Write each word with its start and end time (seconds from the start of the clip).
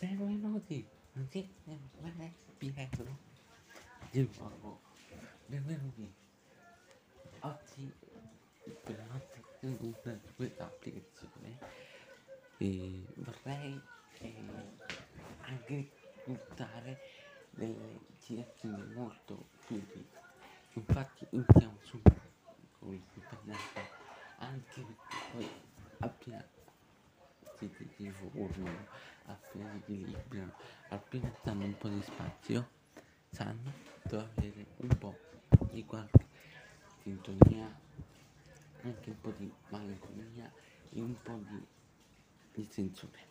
benvenuti, 0.00 0.86
non 1.14 1.28
è 1.32 2.32
Pietro 2.56 3.18
di 4.12 4.30
nuovo, 4.38 4.80
benvenuti. 5.46 6.14
Oggi 7.40 7.92
per 8.84 8.96
la 8.96 9.06
nostra 9.06 9.40
seduta 9.58 10.12
di 10.12 10.32
questa 10.36 10.66
applicazione 10.66 11.58
e 12.58 13.04
vorrei 13.16 13.80
eh, 14.20 14.34
anche 15.40 15.90
buttare 16.24 17.00
delle 17.50 17.98
citazioni 18.20 18.94
molto 18.94 19.48
utili. 19.66 20.08
Infatti 20.74 21.26
iniziamo 21.30 21.76
subito 21.82 22.20
con 22.78 22.92
il 22.94 23.02
pannello, 23.28 23.88
anche 24.38 24.80
perché 24.80 25.16
poi 25.32 25.48
appena 25.98 26.46
si 27.58 27.68
formano, 27.68 28.86
appena 29.28 29.70
si 29.70 29.76
equilibrano, 29.76 30.52
appena 30.88 31.32
stanno 31.38 31.64
un 31.64 31.76
po' 31.76 31.88
di 31.88 32.02
spazio, 32.02 32.68
sanno 33.30 33.72
dove 34.02 34.28
avere 34.36 34.66
un 34.78 34.98
po' 34.98 35.18
di 35.70 35.84
qualche 35.84 36.26
sintonia, 37.02 37.72
anche 38.82 39.10
un 39.10 39.20
po' 39.20 39.32
di 39.36 39.52
malinconia 39.68 40.50
e 40.90 41.00
un 41.00 41.14
po' 41.22 41.38
di, 41.46 41.64
di 42.54 42.66
sensuale. 42.70 43.26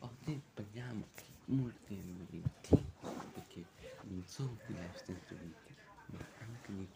Oggi 0.00 0.40
parliamo 0.54 1.06
di 1.14 1.54
molti 1.54 1.94
argomenti 1.94 2.84
perché 3.32 3.64
non 4.02 4.22
solo 4.26 4.56
di 4.66 4.74
lifestyle 4.74 5.20
week, 5.30 5.74
ma 6.06 6.18
anche 6.40 6.72
di 6.72 6.88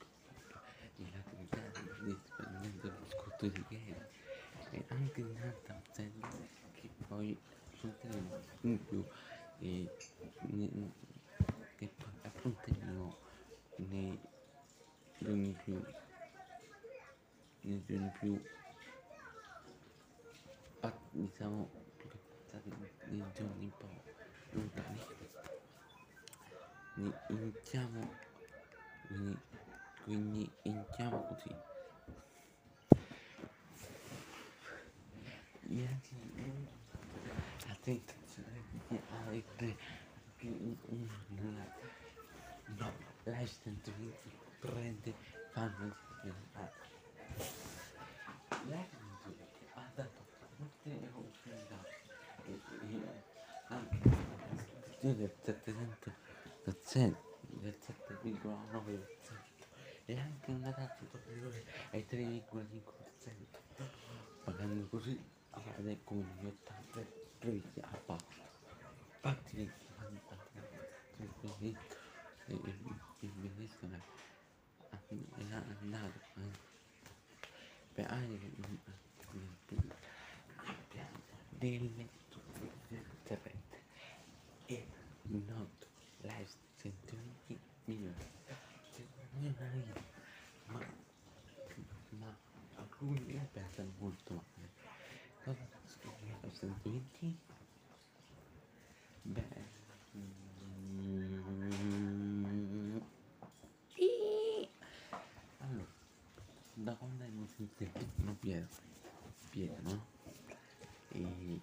dell'attività 0.96 1.60
di 2.00 2.18
spendendo 2.24 2.88
lo 2.88 3.08
scotto 3.08 3.46
di 3.46 3.64
ieri 3.68 3.94
e 4.70 4.84
anche 4.88 5.22
di 5.22 5.34
tanta 5.40 5.80
azienda 5.88 6.28
che 6.74 6.88
poi 7.06 7.38
affronteremo 7.78 8.40
in 8.62 8.84
più 8.86 9.04
e 9.60 9.88
che 11.76 11.88
poi 11.96 12.12
affronteremo 12.22 13.16
nei 13.76 14.18
giorni 15.18 15.56
più 15.62 15.84
nei 17.60 17.84
giorni 17.86 18.12
più 18.18 18.42
diciamo 21.10 21.68
che 21.96 22.06
passati 22.06 22.72
nei 23.10 23.24
giorni 23.34 23.64
un 23.64 23.70
po' 23.76 23.88
lontani. 24.50 25.00
Iniziamo 27.28 28.10
quindi, 29.06 29.38
quindi 30.02 30.50
iniziamo 30.62 31.26
così. 31.26 31.54
Ieri 35.70 36.00
di 37.88 38.04
avere 39.08 39.76
più 40.36 40.76
una 41.40 41.66
no 42.76 42.92
twinty 43.82 44.14
prende 44.60 45.14
fanno 45.52 45.96
di 46.22 46.32
lei 48.68 48.86
ha 49.72 49.90
dato 49.94 50.26
molte 50.58 51.08
opportunità 51.14 51.82
e, 52.44 52.60
anche 53.68 55.16
del 55.16 55.34
700 55.42 56.12
del 56.64 57.78
7,9% 57.80 59.00
e 60.04 60.18
anche 60.18 60.50
una 60.50 60.70
data 60.70 60.94
superiore 61.10 61.64
ai 61.92 62.06
3,5% 62.06 62.82
pagando 64.44 64.86
così 64.88 65.18
accade 65.50 66.00
con 66.04 66.18
gli 66.38 66.46
80 66.46 67.27
previsti 67.38 67.80
a 67.80 67.96
parte 68.06 68.36
infatti 69.20 69.56
il 73.20 73.30
benessere 73.32 74.00
è 75.36 75.44
andato 75.80 76.20
per 77.94 78.10
anni 78.10 78.38
delle 81.58 82.08
differenze 82.88 83.82
e 84.66 84.86
non 85.22 85.68
life 86.22 86.56
sentimenti 86.76 87.58
migliori 87.84 88.26
ma 90.66 90.80
ma 92.18 92.36
alcuni 92.76 93.32
la 93.34 93.46
pensano 93.52 93.92
molto 93.98 94.34
male 94.34 94.47
sentimenti 96.58 97.38
beh 99.22 99.46
mm, 100.16 101.38
allora 105.58 105.94
da 106.74 106.96
quando 106.96 107.24
è 107.24 107.28
un 107.28 107.46
sentimento 107.46 108.36
pieno 108.40 108.66
pieno 109.50 110.06
e 111.10 111.60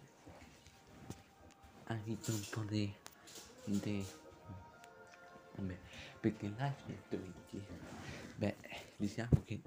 anche 1.84 2.31
un 2.31 2.45
po' 2.50 2.63
di 2.63 2.95
di 3.66 4.07
vabbè 5.55 5.78
perché 6.22 6.53
l'altro 6.55 6.94
beh 8.38 8.55
diciamo 8.95 9.44
che 9.44 9.59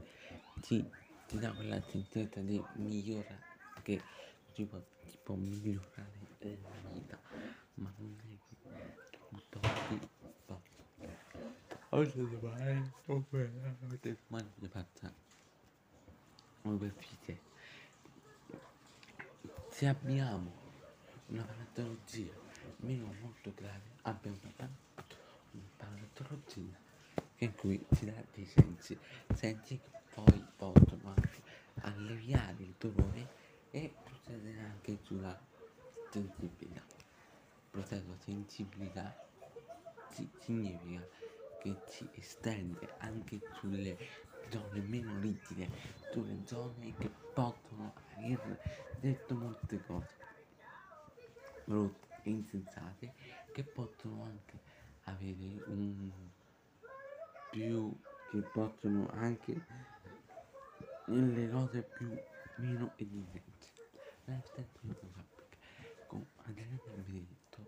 ti, 0.60 0.82
ti 1.26 1.38
dà 1.38 1.52
quella 1.52 1.82
sensazione 1.82 2.46
di 2.46 2.64
migliora 2.76 3.36
che 3.82 4.00
ti 4.58 4.64
può, 4.64 4.82
ti 5.04 5.16
può 5.22 5.36
migliorare 5.36 6.18
la 6.40 6.90
vita 6.90 7.16
ma 7.74 7.92
non 7.96 8.18
è 8.18 8.38
che 8.48 8.56
tutto 9.30 9.60
di 9.88 10.08
oggi 11.90 12.28
domani 12.28 12.92
oppure 13.06 13.52
domani 13.52 14.50
di 14.56 14.66
fatta 14.66 15.14
superficie 16.62 17.38
se 19.70 19.86
abbiamo 19.86 20.52
una 21.26 21.44
patologia 21.44 22.32
meno 22.78 23.14
molto 23.20 23.52
grave 23.54 23.90
abbiamo 24.02 24.38
una, 24.42 24.68
una 25.52 25.98
patologia 26.10 26.76
in 27.36 27.54
cui 27.54 27.86
si 27.92 28.06
dà 28.06 28.24
dei 28.34 28.44
sensi 28.44 28.98
sensi 29.36 29.78
che 29.78 29.90
poi 30.12 30.44
possono 30.56 31.14
anche 31.14 31.42
alleviare 31.82 32.56
il 32.64 32.74
dolore 32.76 33.46
e 33.70 33.94
procedere 34.02 34.60
anche 34.60 34.98
sulla 35.04 35.38
sensibilità. 36.10 36.84
Processo 37.70 38.16
sensibilità 38.24 39.14
si, 40.08 40.28
significa 40.38 41.06
che 41.58 41.80
si 41.86 42.08
estende 42.14 42.94
anche 42.98 43.40
sulle 43.52 43.96
zone 44.48 44.80
meno 44.80 45.18
rigide 45.20 45.68
sulle 46.10 46.42
zone 46.46 46.94
che 46.96 47.10
possono 47.32 47.92
aver 48.12 48.58
detto 48.98 49.34
molte 49.34 49.80
cose 49.84 50.16
brutte 51.64 52.08
e 52.22 52.30
insensate 52.30 53.12
che 53.52 53.62
possono 53.62 54.22
anche 54.24 54.58
avere 55.04 55.60
un 55.66 56.10
più 57.50 57.94
che 58.26 58.42
possono 58.42 59.08
anche 59.10 59.60
nelle 61.04 61.50
cose 61.50 61.82
più 61.82 62.18
meno 62.56 62.92
evidenti 64.28 64.50
lifestyle 64.82 65.10
fabbrica. 65.12 65.56
Con 66.06 66.26
Adriano 66.44 66.80
Benedetto 67.06 67.64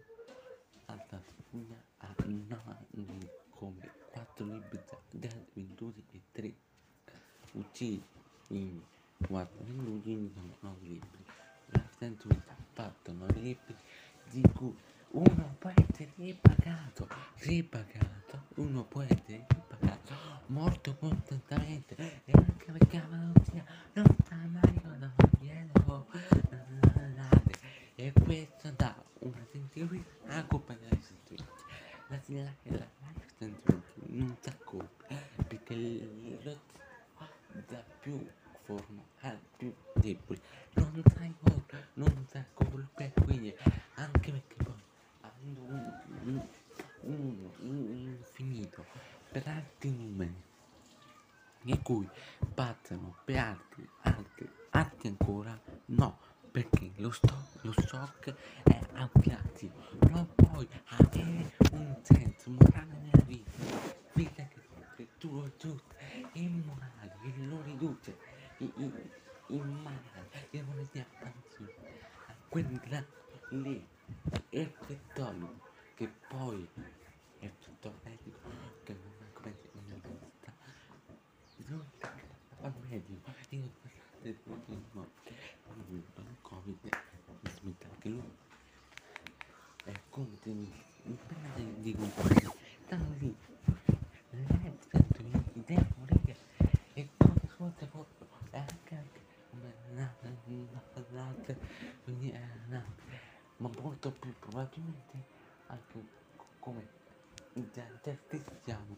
alta 0.87 1.21
figlia 1.51 1.83
a 1.99 2.15
una 2.25 2.85
come 3.51 3.91
4 4.11 4.45
libri 4.45 4.81
già 5.11 5.29
venduti 5.55 6.05
e 6.13 6.21
3 6.33 6.55
uccisi. 7.53 8.03
Quindi 8.47 8.85
4 9.27 9.65
venduti 9.65 10.33
sono 10.35 10.57
9 10.61 10.87
libri. 10.87 11.25
Ha 11.73 12.57
fatto 12.73 13.13
9 13.13 13.41
libri 13.41 13.75
di 14.31 14.43
cui 14.55 14.77
uno 15.13 15.57
può 15.59 15.71
essere 15.75 16.13
ripagato 16.17 17.09
ripagato 17.39 18.45
uno 18.57 18.85
può 18.85 19.03
essere 19.03 19.45
ripagato 19.49 20.15
morto 20.47 20.95
contestualmente 20.97 22.23
e 22.25 22.33
anche 22.33 22.71
perché 22.71 22.99
la 22.99 23.17
malattia 23.17 23.65
non 23.95 24.07
sta 24.23 24.37
mai 24.37 24.81
con 24.81 25.30
la 25.47 27.41
e 28.01 28.13
questo 28.13 28.71
dà 28.77 28.95
una 29.19 29.45
sensibilità 29.53 30.37
a 30.37 30.45
colpa 30.47 30.73
della 30.73 30.97
sensibilità 31.03 31.53
la 32.09 32.19
signora 32.21 32.55
e 32.63 32.79
la 32.79 32.89
sensibilità 33.37 33.83
non 34.07 34.37
sa 34.41 34.57
colpa 34.65 35.15
perché 35.47 35.75
lo 36.43 36.59
dà 37.67 37.85
più 38.01 38.27
forma 38.63 39.03
al 39.21 39.39
più 39.57 39.75
debole 39.95 40.41
non 40.75 41.03
sai 41.15 41.35
colpa 41.43 41.77
non 41.95 42.27
sa 42.31 42.43
colpa 42.55 43.05
e 43.05 43.13
quindi 43.13 43.55
anche 43.97 44.33
perché 44.33 44.65
poi 44.65 44.83
avendo 45.21 45.61
un, 45.61 46.49
un, 47.03 47.51
un 47.59 48.17
infinito 48.19 48.85
per 49.31 49.47
altri 49.47 49.91
numeri 49.91 50.49
in 51.65 51.83
cui 51.83 52.09
battono 52.55 53.17
per 53.25 53.37
altri 53.37 53.87
altri 54.03 54.49
altri 54.71 55.09
ancora 55.09 55.61
no 55.87 56.17
perché 56.51 56.91
lo 56.97 57.11
sto 57.11 57.51
lo 57.63 57.73
so 57.73 57.81
shock 57.91 58.35
e 58.65 58.81
avviati, 58.95 59.71
non 60.09 60.27
puoi 60.35 60.69
avere 60.85 61.53
un 61.73 61.97
senso 62.03 62.51
morale 62.51 62.93
nella 63.03 63.25
vita, 63.27 63.51
vita 64.15 64.47
che, 64.47 64.61
che 64.97 65.09
tu 65.19 65.41
lo 65.41 65.51
giusti, 65.59 65.95
immorale, 66.35 67.17
che 67.23 67.33
lo 67.45 67.61
riduce 67.63 68.17
in, 68.59 68.93
in 69.49 69.83
male, 69.83 70.31
che 70.51 70.63
vuole 70.63 70.89
dire 70.93 71.07
a 71.21 72.35
quelli 72.49 72.81
là, 72.89 73.05
lì, 73.51 73.87
e 74.49 74.75
che 74.87 75.01
tolgo, 75.13 75.61
che 75.95 76.11
poi 76.29 76.69
è 77.41 77.51
tutto 77.59 78.01
medico, 78.05 78.49
che 78.85 78.95
non 78.95 79.13
è 79.19 79.33
come 79.33 79.55
se 79.61 79.69
non 79.75 79.85
è 79.91 80.09
non 81.67 81.85
al 82.63 82.75
medico, 82.89 83.31
io 83.51 83.71
no, 84.93 85.07
non 85.73 86.37
covid, 86.43 86.89
mi 87.41 87.51
smetta 87.51 87.89
anche 87.89 88.09
lui, 88.09 88.31
è 90.43 90.49
mi 91.03 91.19
prende 91.27 91.81
di 91.83 91.95
compagni, 91.95 92.53
stanno 92.85 93.15
lì, 93.19 93.37
sento 94.89 95.23
i 95.23 95.65
demoni 95.65 96.37
e 96.95 97.09
come 97.17 97.41
suote 97.55 97.87
proprio, 97.87 98.27
e 98.51 98.59
anche 98.59 98.95
anche 98.97 99.21
è 102.31 102.41
ma 103.57 103.71
molto 103.81 104.11
più 104.13 104.33
probabilmente 104.39 105.25
anche 105.67 106.05
come 106.59 106.89
gente 107.73 108.19
stiamo 108.61 108.97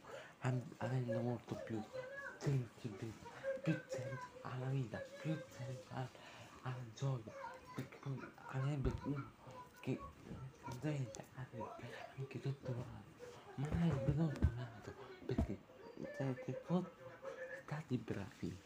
avendo 0.78 1.20
molto 1.20 1.54
più 1.64 1.82
sensibilità, 2.36 3.28
più 3.62 3.80
senso 3.88 4.28
alla 4.42 4.66
vita, 4.66 4.98
più 5.20 5.36
senso 5.50 5.88
alla, 5.90 6.10
alla 6.62 6.84
gioia, 6.94 7.32
perché 7.74 7.96
poi 7.98 8.20
avrebbe 8.46 8.92
uno 9.04 9.30
che 9.80 9.98
ovviamente 10.62 11.24
avrebbe 11.31 11.31
anche 12.16 12.40
tutto 12.40 12.70
l'anno, 12.70 13.02
ma 13.56 13.66
avrebbe 13.66 14.14
tutto 14.14 14.50
l'anno, 14.54 14.81
perché 15.26 16.52
fossero 16.64 16.90
stati 17.64 17.96
bravi, 17.99 18.56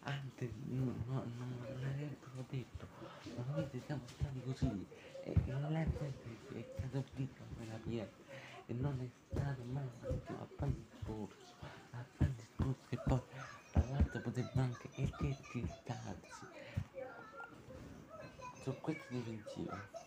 anche 0.00 0.52
non, 0.64 1.02
non, 1.06 1.32
non 1.36 1.56
l'avrebbero 1.60 2.44
detto, 2.48 2.86
ma 3.36 3.44
noi 3.54 3.82
siamo 3.84 4.02
stati 4.06 4.42
così, 4.42 4.86
e 5.24 5.34
l'ente 5.46 6.12
è 6.52 6.64
stato 6.78 7.04
scritto 7.12 7.42
nella 7.58 7.78
mia 7.84 8.08
e 8.66 8.72
non 8.72 8.98
è 9.00 9.08
stato 9.30 9.62
mai 9.64 9.88
a 10.26 10.46
fare 10.56 10.72
discorso, 10.72 11.54
a 11.90 12.04
fare 12.16 12.34
discorso 12.36 12.80
che 12.88 12.98
poi 13.04 13.20
tra 13.72 13.84
l'altro 13.90 14.20
potrebbe 14.20 14.60
anche 14.60 14.88
esercitarsi. 14.94 16.46
Su 18.62 18.74
questo 18.80 19.04
difensivo. 19.08 20.03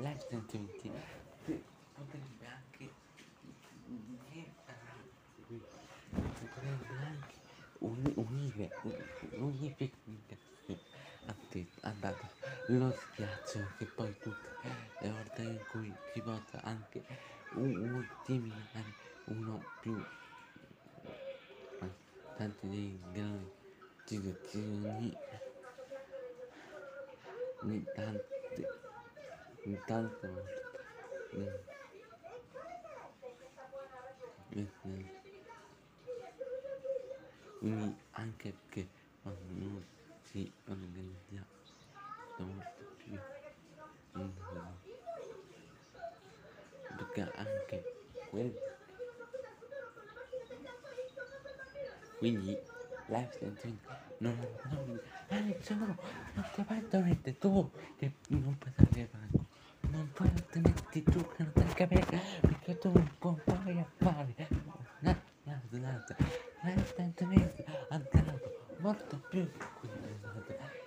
Live 0.00 0.24
120 0.30 0.90
potrebbe 1.92 2.46
anche 2.46 2.90
potrebbe 6.48 6.96
anche 7.04 7.34
unire 7.80 8.70
unire 9.34 9.90
ha 11.82 11.92
dato 11.98 12.24
lo 12.68 12.90
schiaccio 12.90 13.72
che 13.76 13.84
poi 13.84 14.14
tutte 14.22 14.48
le 15.00 15.10
volte 15.10 15.42
in 15.42 15.60
cui 15.68 15.94
si 16.14 16.20
porta 16.22 16.62
anche 16.62 17.04
un 17.56 17.92
ultimi 17.92 18.54
uno 19.24 19.62
più 19.80 20.02
tanti 22.38 22.68
dei 22.68 22.98
grandi 23.12 23.50
situazioni 24.06 25.14
di 27.60 27.84
tante 29.90 30.28
di 30.28 30.32
tante 31.30 31.66
volte 34.52 35.10
quindi 37.58 37.96
anche 38.12 38.52
perché 38.52 38.88
quando 39.22 39.40
non 39.48 39.84
si 40.22 40.52
organizza 40.68 41.44
molto 42.36 42.84
più 42.98 43.18
perché 46.96 47.32
anche 47.34 47.82
quello 48.30 48.60
quindi 52.18 52.56
live 53.06 53.28
streaming 53.32 53.78
non 54.18 54.38
non 54.68 55.00
Alessandro 55.28 55.96
non 56.34 56.50
ti 56.54 56.62
vai 56.62 56.78
a 56.78 56.98
mettere 56.98 57.38
tu 57.38 57.70
che 57.96 58.12
non 58.28 58.56
puoi 58.56 58.72
sapere 58.76 59.06
franco 59.06 59.48
non 59.90 60.10
puoi 60.12 60.30
che 60.90 61.04
non 61.36 61.52
sai 61.54 61.74
capire 61.74 62.20
perché 62.40 62.78
tu 62.78 62.90
non 62.92 63.40
puoi 63.44 63.78
a 63.78 63.86
fare 63.96 64.48
no, 65.00 65.16
no, 65.44 65.60
scusate 65.68 66.16
live 66.62 66.84
streaming 66.84 67.64
ha 67.88 67.98
dato 67.98 68.50
molto 68.78 69.20
più 69.28 69.48
quello 69.78 70.44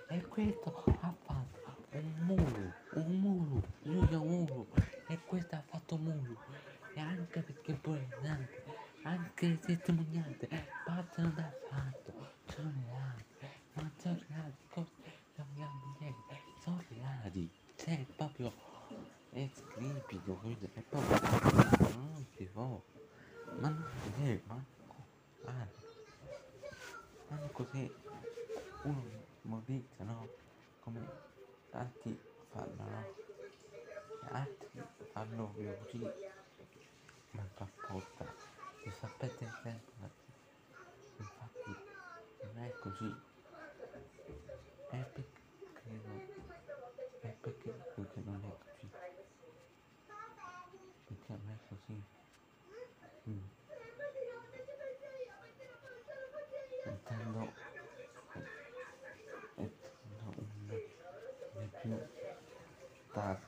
e 0.08 0.22
questo 0.28 0.93
tak 63.14 63.38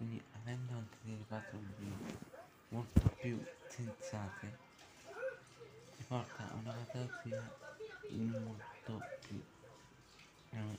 quindi 0.00 0.18
avendo 0.40 0.72
anche 0.72 0.96
delle 1.02 1.24
patologie 1.28 1.92
molto 2.70 3.02
più 3.20 3.38
sensate 3.66 4.50
ti 5.98 6.04
porta 6.08 6.50
a 6.50 6.54
una 6.54 6.72
patologia 6.72 7.46
molto 8.08 9.02
più 9.26 9.38
eh, 10.52 10.78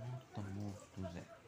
diventa 0.00 0.42
molto 0.42 1.00
molto 1.00 1.39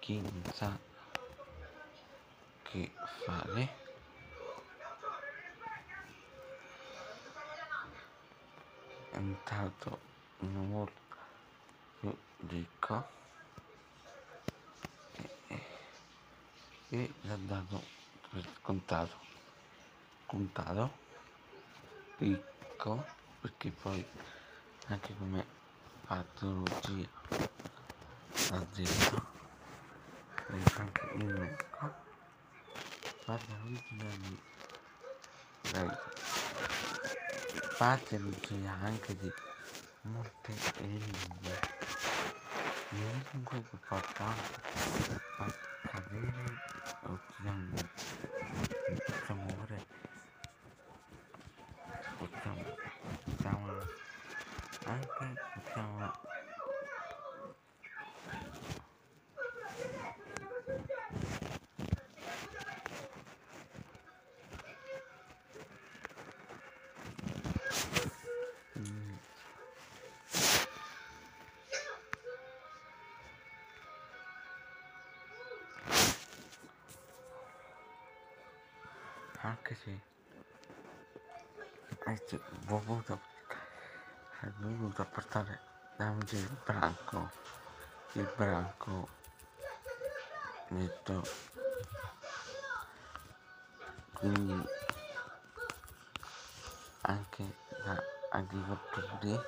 chi 0.00 0.20
non 0.20 0.42
sa 0.52 0.76
che 2.62 2.90
fare? 3.24 3.76
Intanto 9.12 9.98
uno 10.38 10.62
molto 10.62 11.00
più 12.00 12.16
ricco. 12.48 13.18
E, 16.88 17.12
l'ha 17.20 17.36
dato 17.36 17.82
per 18.30 18.48
scontato 18.58 19.16
contato. 20.26 20.90
Ricco 22.16 23.04
perché 23.40 23.70
poi 23.70 24.04
anche 24.86 25.14
come 25.16 25.44
patologia 26.06 27.08
l'ha 28.50 28.66
detto 28.72 29.29
Nidaamka 30.50 31.02
IMECA 31.22 31.64
ka 31.74 31.86
geystaa. 47.36 47.89
Ho 82.68 82.78
voluto 84.60 85.02
a 85.02 85.04
portare 85.04 85.60
davanti 85.96 86.36
il 86.36 86.56
branco. 86.64 87.30
Il 88.12 88.32
branco 88.36 89.08
detto 90.68 91.22
quindi 94.14 94.62
anche 97.02 97.54
da 97.84 98.02
agricoltori 98.30 99.40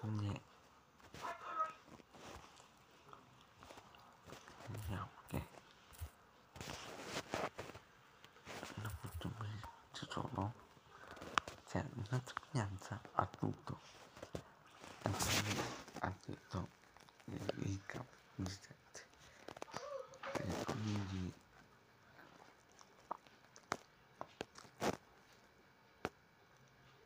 quindi 0.00 0.40
vediamo 4.66 5.08
che 5.26 5.46
la 8.82 8.88
fortuna 9.00 9.46
ci 9.92 10.06
sono 10.08 10.54
c'è 11.68 11.84
una 11.94 12.22
somiglianza 12.24 13.00
a 13.12 13.26
tutto 13.26 13.80
anche 15.02 15.26
ha 16.00 16.12
detto 16.24 16.68
il 17.26 17.80
capo 17.86 18.12
di 18.36 18.50
sette 18.50 19.06
e 20.32 20.64
quindi 20.64 21.32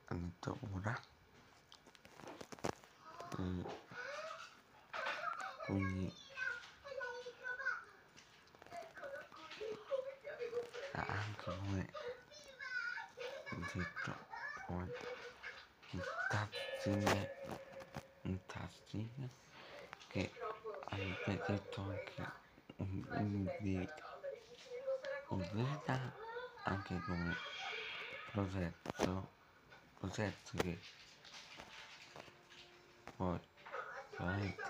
ha 0.07 0.15
detto 0.15 0.59
ora 0.73 1.01
e 3.39 3.65
quindi 5.65 6.15
ha 10.93 11.05
anche 11.09 11.45
come 11.45 11.91
detto 13.75 14.17
poi 14.67 14.91
un 15.93 16.01
tazzine 16.29 17.31
un 18.23 18.39
tazzine 18.47 19.31
che 20.09 20.33
avrebbe 20.89 21.43
detto 21.47 21.81
anche 21.83 22.31
un, 22.77 23.05
un 23.11 23.57
video 23.61 23.95
un 25.29 25.49
verità 25.53 26.15
anche 26.93 27.05
come 27.07 27.37
progetto 28.33 29.31
progetto 29.99 30.51
che 30.59 30.81
poi 33.17 33.41
veramente 34.19 34.63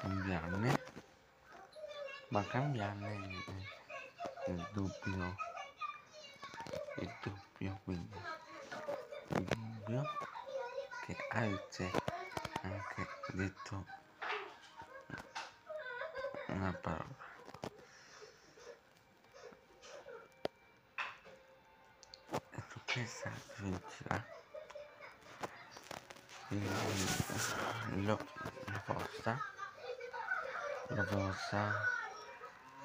cambiarne 0.00 0.84
ma 2.28 2.44
cambiarne 2.46 3.14
il, 3.14 3.44
il 4.48 4.68
dubbio 4.72 5.36
il 6.96 7.16
dubbio 7.22 7.80
quindi 7.84 8.18
il 9.28 9.44
dubbio 9.44 10.02
che 11.04 11.16
avete 11.30 11.90
anche 12.62 13.08
detto 13.32 13.84
una 16.48 16.72
parola 16.72 17.24
e 22.50 22.62
su 22.68 22.80
questa 22.96 23.30
finirà 23.52 24.24
lo, 28.06 28.18
la 28.64 28.82
posta 28.86 29.38
la 30.88 31.02
posta 31.02 31.74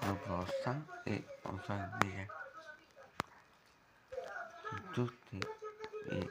la 0.02 0.14
posta 0.26 0.86
e 1.06 1.24
posso 1.42 1.74
dire 2.00 2.28
tutti 4.92 5.38
i 6.10 6.30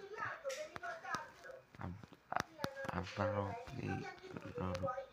ab- 1.78 2.06
a- 2.28 2.46
avranno 2.90 3.56
dei 3.76 4.06
loro 4.56 5.09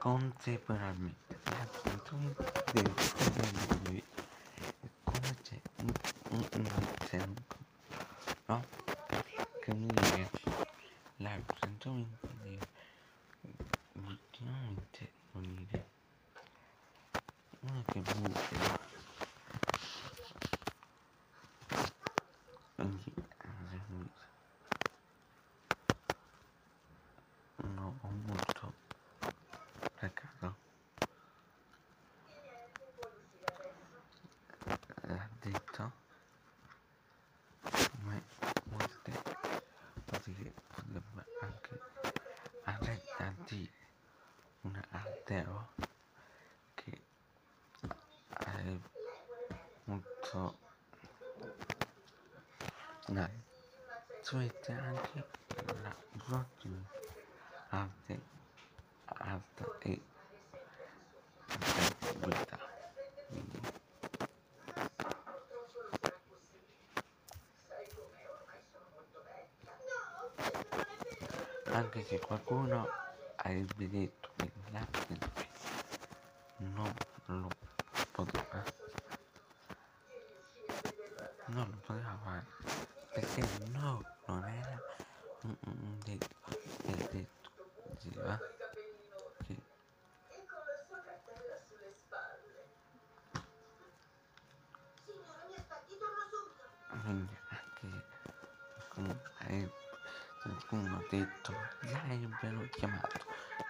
contemporaneamente. 0.00 1.30
so 50.30 50.54
dai. 53.08 53.28
Solite 54.20 54.72
anche 54.72 55.24
la 55.82 55.94
blockchain 56.12 56.86
arte 57.70 58.20
alta 59.06 59.64
e 59.80 60.00
affettività 61.48 62.58
anche 71.72 72.02
se 72.04 72.18
qualcuno 72.20 72.88
avrebbe 73.36 73.88
detto 73.88 74.19
detto 101.10 101.52
l'abbiano 101.90 102.68
chiamato 102.70 103.26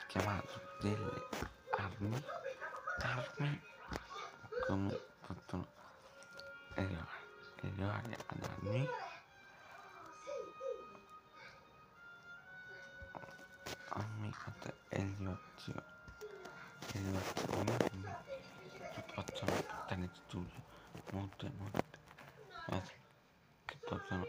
chiamato 0.06 0.60
delle 0.78 1.24
armi 1.70 2.22
armi 2.98 3.60
come 4.60 4.98
possono 5.26 5.66
arrivare 6.74 8.18
ad 8.26 8.42
armi. 8.42 8.86
Armi 13.88 14.32
fatte 14.32 14.74
e 14.88 15.02
gli 15.02 15.24
occhi 15.24 15.72
e 16.92 17.00
contro 17.46 17.86
elivazione 17.90 18.16
elivazione 18.92 19.02
possono 19.14 19.52
portare 19.52 20.00
in 20.02 20.10
studio 20.12 20.62
molte 21.12 21.50
molte 21.56 21.98
cose 22.66 22.92
che 23.64 23.76
possono 23.82 24.28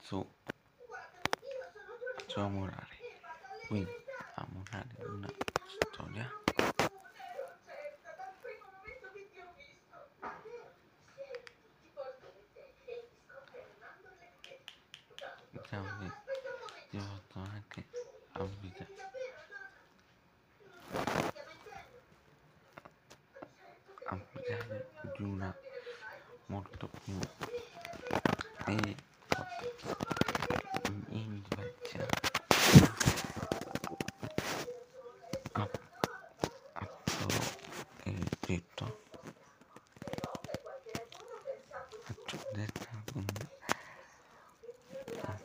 su 0.00 0.26
Somurari. 2.34 2.98
Win. 3.70 3.94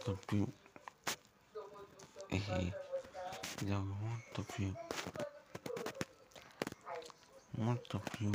molto 0.07 0.17
più. 0.25 0.45
E 2.29 2.73
gioco 3.65 3.95
molto 3.99 4.43
più. 4.53 4.73
Molto 7.51 8.01
più. 8.11 8.31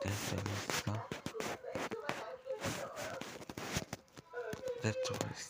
Terza 0.00 0.34
questa 0.42 1.08
terzo 4.80 5.14
questa 5.18 5.49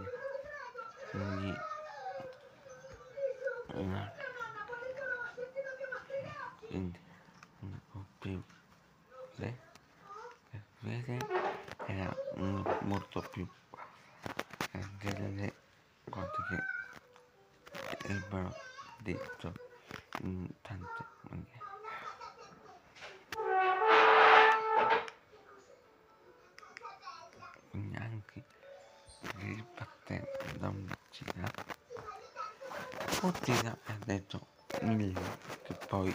Fortina 33.21 33.77
ha 33.85 33.97
detto 34.03 34.47
mille 34.81 35.21
che 35.61 35.75
poi 35.87 36.11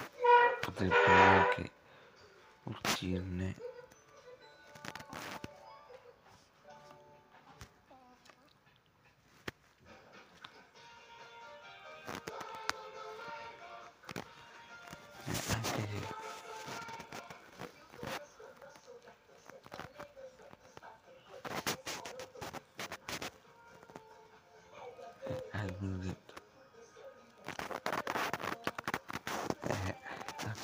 potrebbe 0.61 1.05
anche 1.07 1.71
uscirne 2.65 3.55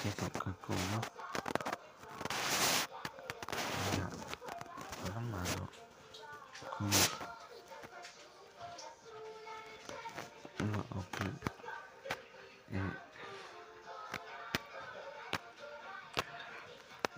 a 0.08 0.30
qualcuno 0.36 1.00
mi 3.90 4.00
ha 4.00 4.08
programmato 5.00 5.70
come? 6.70 6.96
No 10.56 10.84
ho 10.88 11.04
più 11.10 11.32
eh, 12.70 12.80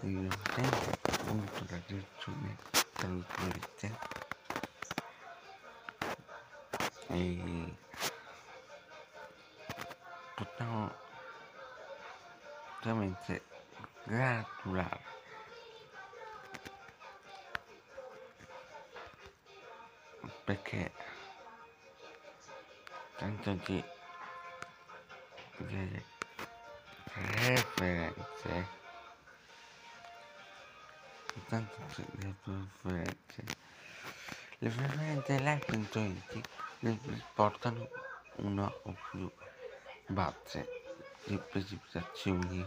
il 0.03 0.37
tempo 0.55 0.91
appunto 1.01 1.65
da 1.65 1.81
riassumere 1.87 2.57
tra 2.93 3.09
virgolette 3.09 3.99
e 7.07 7.83
veramente 13.27 13.43
gratulare 14.05 15.01
perché 20.45 20.93
tanto 23.17 23.53
di 23.67 23.85
delle 25.57 26.05
referenze 27.15 28.83
tanto 31.49 31.77
di 32.17 32.35
referenze. 32.83 33.45
Le 34.59 34.69
referenze 34.69 35.39
like 35.41 35.75
intuiti 35.75 36.43
portano 37.35 37.89
una 38.37 38.71
o 38.83 38.97
più 39.11 39.31
base 40.07 40.69
di 41.25 41.37
precipitazioni 41.39 42.67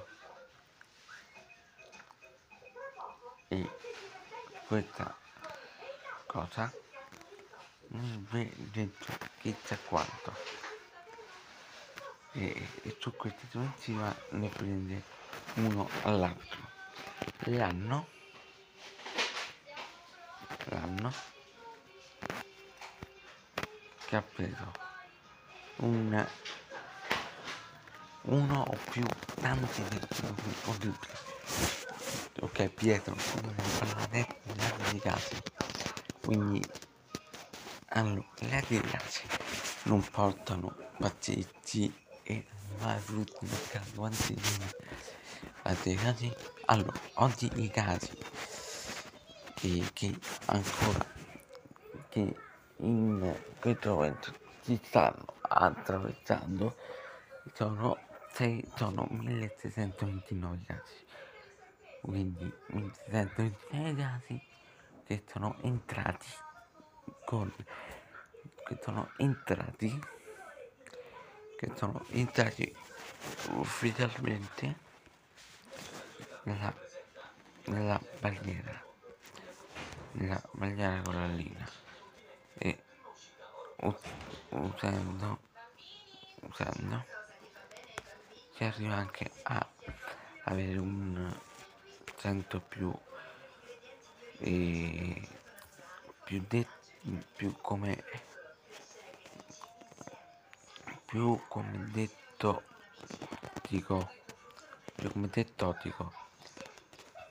questa 4.68 5.16
cosa 6.26 6.72
non 7.88 8.28
vi 8.30 8.52
detto 8.72 9.06
chissà 9.40 9.78
quanto. 9.78 10.34
E, 12.34 12.68
e 12.84 12.98
su 13.00 13.16
queste 13.16 13.48
dimensioni 13.50 14.14
ne 14.32 14.50
prende 14.50 15.04
uno 15.56 15.90
all'altro. 16.04 16.60
L'anno 17.46 18.08
l'anno 20.70 21.14
che 24.06 24.16
ha 24.16 24.22
preso 24.22 24.72
un 25.78 26.28
uno 28.24 28.62
o 28.62 28.78
più 28.92 29.04
tanti 29.36 29.82
orribili 30.66 31.77
ok 32.42 32.70
Pietro 32.70 33.16
come 33.32 33.54
ne 33.56 33.64
parlare 33.80 34.28
in 34.44 34.92
di 34.92 35.00
casi 35.00 35.36
quindi 36.22 36.64
allora 37.90 38.24
le 38.40 38.56
altre 38.56 38.82
case 38.82 39.22
non 39.84 40.02
portano 40.12 40.76
pazzetti 41.00 41.94
e 42.24 42.46
mai 42.80 43.00
frutti 43.00 43.46
mercato 43.46 44.04
anzi 44.04 44.36
altri 45.64 45.96
casi 45.96 46.34
allora 46.66 47.00
oggi 47.16 47.50
i 47.56 47.70
casi 47.70 48.18
che, 49.56 49.84
che 49.94 50.16
ancora 50.46 51.06
che 52.10 52.36
in 52.78 53.36
questo 53.60 53.96
momento 53.96 54.34
si 54.62 54.80
stanno 54.84 55.26
attraversando 55.42 56.76
sono, 57.54 57.98
6, 58.34 58.72
sono 58.76 59.08
1629 59.10 60.60
casi 60.68 61.07
quindi 62.02 62.52
1629 62.68 63.96
casi 63.96 64.42
che 65.06 65.24
sono 65.30 65.58
entrati 65.62 66.28
con 67.26 67.54
che 68.66 68.78
sono 68.82 69.12
entrati 69.18 70.02
che 71.58 71.72
sono 71.76 72.06
entrati 72.10 72.76
ufficialmente 73.52 74.76
nella, 76.44 76.74
nella 77.66 78.02
barriera 78.20 78.86
nella 80.18 80.42
barriera 80.52 81.02
corallina. 81.02 81.70
E 82.58 82.84
usando 84.50 85.40
usando 86.42 87.06
si 88.56 88.64
arriva 88.64 88.96
anche 88.96 89.30
a 89.44 89.68
avere 90.46 90.80
un 90.80 91.40
senso 92.18 92.60
più 92.60 92.94
e 94.40 95.28
più 96.24 96.44
detto 96.48 96.76
più 97.36 97.56
come 97.62 98.04
più 101.06 101.40
come 101.48 101.90
detto 101.92 102.64
dico 103.70 104.12
più 104.96 105.12
come 105.12 105.30
detto 105.30 105.78
dico 105.82 106.14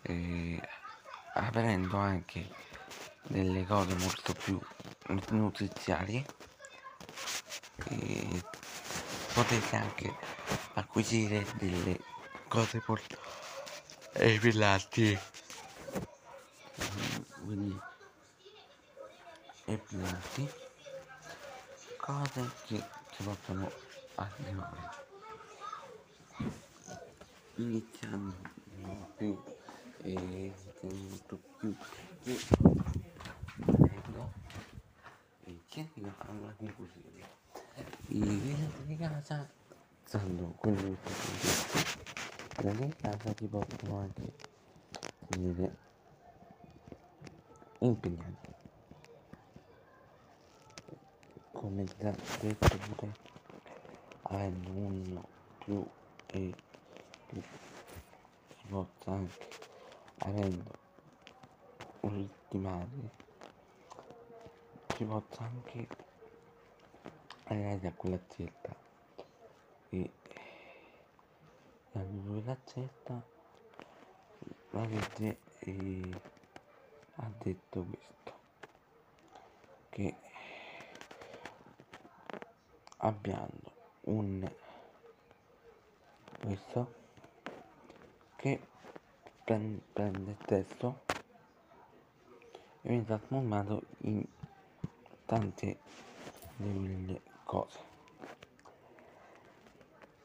eh, 0.03 0.61
aprendo 1.35 1.99
anche 1.99 2.49
delle 3.25 3.67
cose 3.67 3.95
molto 3.97 4.33
più 4.33 4.59
nutriziali 5.31 6.25
potete 9.35 9.77
anche 9.77 10.17
acquisire 10.75 11.45
delle 11.59 12.01
cose 12.49 12.81
molto 12.87 13.36
evilanti 14.19 15.19
quindi 17.45 17.81
e 19.67 19.79
piatti 19.79 20.51
cose 21.97 22.51
che 22.67 22.83
ci 23.11 23.23
possono 23.23 23.71
arrivare 24.15 25.05
iniziando 27.57 28.35
più 29.17 29.43
e 30.03 30.53
molto 30.81 31.41
più 31.59 31.77
che 32.23 32.39
volendo 33.57 34.33
e 35.45 35.61
chiedere 35.67 36.15
alla 36.19 36.55
conclusione 36.57 37.05
i 38.09 38.21
clienti 38.21 38.85
di 38.85 38.97
casa 38.97 39.49
sanno 40.05 40.55
quello 40.57 40.97
che 41.03 41.11
sto 41.11 42.16
dicendo 42.57 42.85
di 42.87 42.95
casa 42.97 43.33
ti 43.35 43.47
possono 43.47 43.99
anche 43.99 44.33
vedere 45.29 45.77
impegnati 47.81 48.55
come 51.53 51.85
già 51.99 52.15
detto 52.41 52.77
pure 52.95 53.15
avendo 54.23 54.71
uno 54.71 55.29
più 55.59 55.87
e 56.29 56.55
più 57.27 57.43
possa 58.69 59.11
anche 59.13 59.49
avendo 60.19 60.71
ultimati 62.01 63.11
si 64.97 65.05
possa 65.05 65.43
anche 65.43 65.87
arrivare 67.45 67.87
a 67.87 67.93
quella 67.93 68.19
zetta 68.29 68.75
e 69.91 70.11
la 71.97 72.05
quella 72.05 72.57
zetta 72.65 73.23
la 74.71 74.85
legge 74.85 75.39
e 75.61 76.21
ha 77.15 77.31
detto 77.39 77.85
questo 77.85 78.33
che 79.89 80.15
abbiamo 82.99 83.73
un 84.03 84.53
questo 86.41 86.95
che 88.37 88.61
prende, 89.43 89.81
prende 89.93 90.31
il 90.33 90.37
testo 90.37 91.01
e 92.83 92.89
viene 92.89 93.05
trasformato 93.05 93.83
in 94.01 94.23
tante 95.25 95.79
delle 96.57 97.23
cose. 97.45 97.79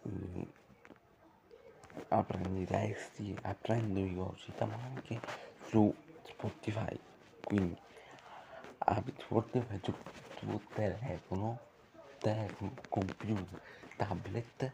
e 0.04 0.61
aprendo 2.10 2.60
i 2.60 2.66
testi 2.66 3.36
aprendo 3.42 4.00
i 4.00 4.16
cosi 4.16 4.52
ma 4.60 4.78
anche 4.84 5.20
su 5.68 5.94
Spotify. 6.24 7.00
Quindi 7.44 7.78
apri 8.80 9.14
Spotify 9.18 9.80
su, 9.82 9.94
su 10.38 10.62
telefono 10.74 11.70
telefono, 12.22 12.74
computer, 12.88 13.62
tablet 13.98 14.72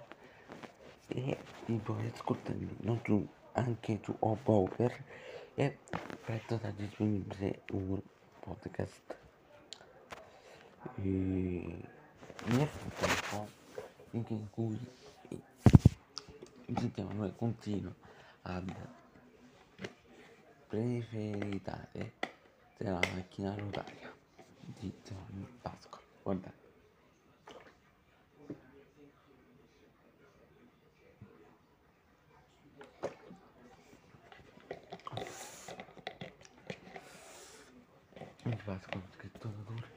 e 1.07 1.37
ti 1.65 1.73
puoi 1.81 2.11
ascoltare 2.13 2.57
non 2.81 2.99
su, 3.03 3.25
anche 3.53 3.99
su 4.03 4.13
Opoker 4.19 5.03
e 5.55 5.77
presto 6.23 6.59
sarà 6.59 6.73
disponibile 6.75 7.61
un 7.71 7.99
podcast. 8.41 9.15
E 10.95 11.81
nel 12.45 12.67
frattempo 12.67 13.47
in 14.11 14.49
cui 14.51 14.77
sentiamo 16.75 17.13
noi 17.13 17.33
continua 17.35 17.93
ad 18.43 18.73
preferitare 20.67 22.13
della 22.77 22.99
macchina 23.13 23.55
rotaria 23.55 24.13
di 24.59 24.93
Giovanni 25.03 25.47
Pasqua. 25.61 25.99
Guardate. 26.23 26.65
Mi 38.43 38.55
Pasqua, 38.63 39.01
scritto 39.13 39.47
d'autore, 39.47 39.87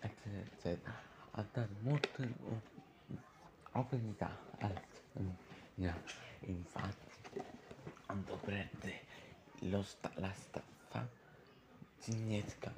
eccetera, 0.00 0.38
eccetera, 0.38 0.94
ha 1.32 1.46
dato 1.50 1.74
molte 1.80 2.34
opportunità 3.72 4.38
al 4.58 4.82
infatti 6.40 7.40
quando 8.06 8.38
prende 8.44 9.04
lo 9.60 9.82
sta, 9.82 10.10
la 10.16 10.32
staffa 10.32 11.06
significa 11.98 12.72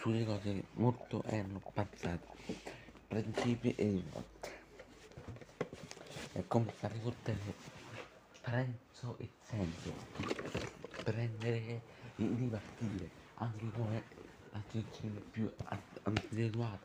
sulle 0.00 0.24
cose 0.24 0.64
molto 0.74 1.22
erano 1.24 1.60
passate 1.72 2.26
principi 3.06 3.74
e 3.74 3.84
rivolte 3.84 4.50
è 6.32 6.42
come 6.46 6.70
fare 6.70 6.98
coltello 7.02 7.54
prezzo 8.40 9.16
e 9.18 9.28
senso 9.42 9.94
prendere 11.02 11.80
e 12.16 12.26
ripartire 12.34 13.10
anche 13.34 13.70
come 13.72 14.02
la 14.52 14.62
situazione 14.68 15.20
più 15.30 15.52
antiquata 16.04 16.78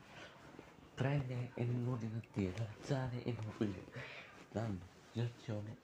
prendere 0.96 1.52
e 1.56 1.64
non 1.64 1.98
ripartire 2.00 2.54
alzare 2.58 3.24
e 3.24 3.34
non 3.34 3.52
finire 3.58 4.13
dando 4.54 4.86
situazione 5.12 5.76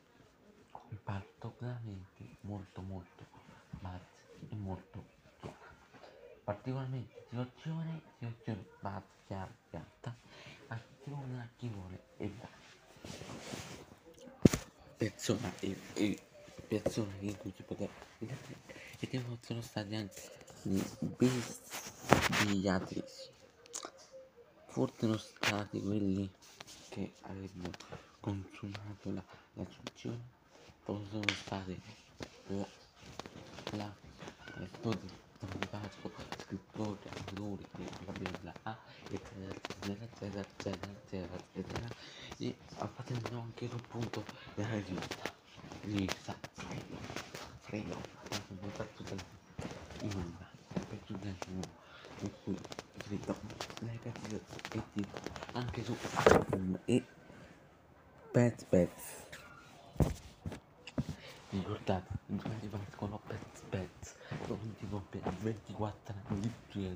particolarmente 1.04 2.38
molto 2.42 2.82
molto 2.82 3.26
bassa 3.82 4.06
e 4.48 4.56
molto 4.56 5.04
chiara. 5.40 5.58
Particolarmente 6.44 7.26
situazione 7.30 8.02
situazione 8.20 8.66
bassa 8.80 9.08
chiara 9.26 9.52
piatta 9.70 10.16
azione 10.68 11.42
a 11.42 11.48
chi 11.58 11.68
vuole 11.68 12.04
e 12.18 12.32
dare 12.32 12.58
persona 14.98 15.52
e, 15.60 15.76
e 15.94 16.20
persone 16.68 17.16
in 17.22 17.38
cui 17.38 17.52
si 17.56 17.64
poteva 17.64 17.92
e 18.20 19.08
che 19.08 19.24
sono 19.42 19.62
stati 19.62 19.96
anche 19.96 20.22
gli 20.62 20.80
bestiatrici 21.00 23.32
forse 24.68 24.96
sono 25.00 25.18
stati 25.18 25.82
quelli 25.82 26.30
che 26.90 27.14
avrebbero 27.22 28.08
consumato 28.20 29.12
la, 29.12 29.24
la 29.54 29.66
suzione 29.66 30.38
poi 30.84 31.06
sono 31.12 31.28
state 31.30 31.80
la, 32.48 32.68
la, 33.72 33.96
la 34.58 34.68
Pasqua, 35.70 36.12
scrittori, 36.36 37.00
autori 37.18 37.66
della 37.76 38.12
Bibbia 38.12 38.56
A, 38.64 38.78
eccetera, 39.08 39.52
eccetera, 39.52 40.42
eccetera, 40.42 40.92
eccetera, 40.92 41.42
eccetera, 41.54 41.92
e 42.38 42.56
facendo 42.94 43.40
anche 43.40 43.68
sul 43.70 43.80
punto 43.88 44.26
della 44.56 44.74
rivista, 44.74 45.32
rivista 45.82 46.36
Frego, 46.54 46.98
Frego, 47.62 47.96
mi 48.62 48.72
fatto 48.76 49.04
della 49.04 49.22
Immunda, 50.02 50.50
per 50.88 50.98
tutti 51.06 51.28
il 51.28 51.36
mondo, 51.48 51.70
in 52.20 52.32
cui 52.44 52.58
scritto 53.02 53.40
negative 53.80 54.42
e 54.72 54.82
tipo 54.94 55.18
anche 55.54 55.84
su 55.84 55.96
e 56.86 57.04
Pet 58.32 58.64
Pets. 58.70 59.26
Ricordate 61.50 62.06
Pet 63.26 63.64
Pets 63.70 64.16
non 64.48 64.76
tipo 64.78 65.02
per 65.10 65.22
24 65.42 66.14
anni 66.28 66.54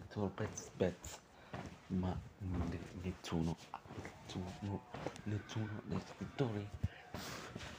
solo 0.10 0.28
Pet 0.28 0.72
Pets 0.78 1.20
ma 1.88 2.16
nessuno 3.02 3.58
nessuno 4.28 4.82
nessuno 5.24 5.82
dei 5.86 6.02
scrittori. 6.06 6.70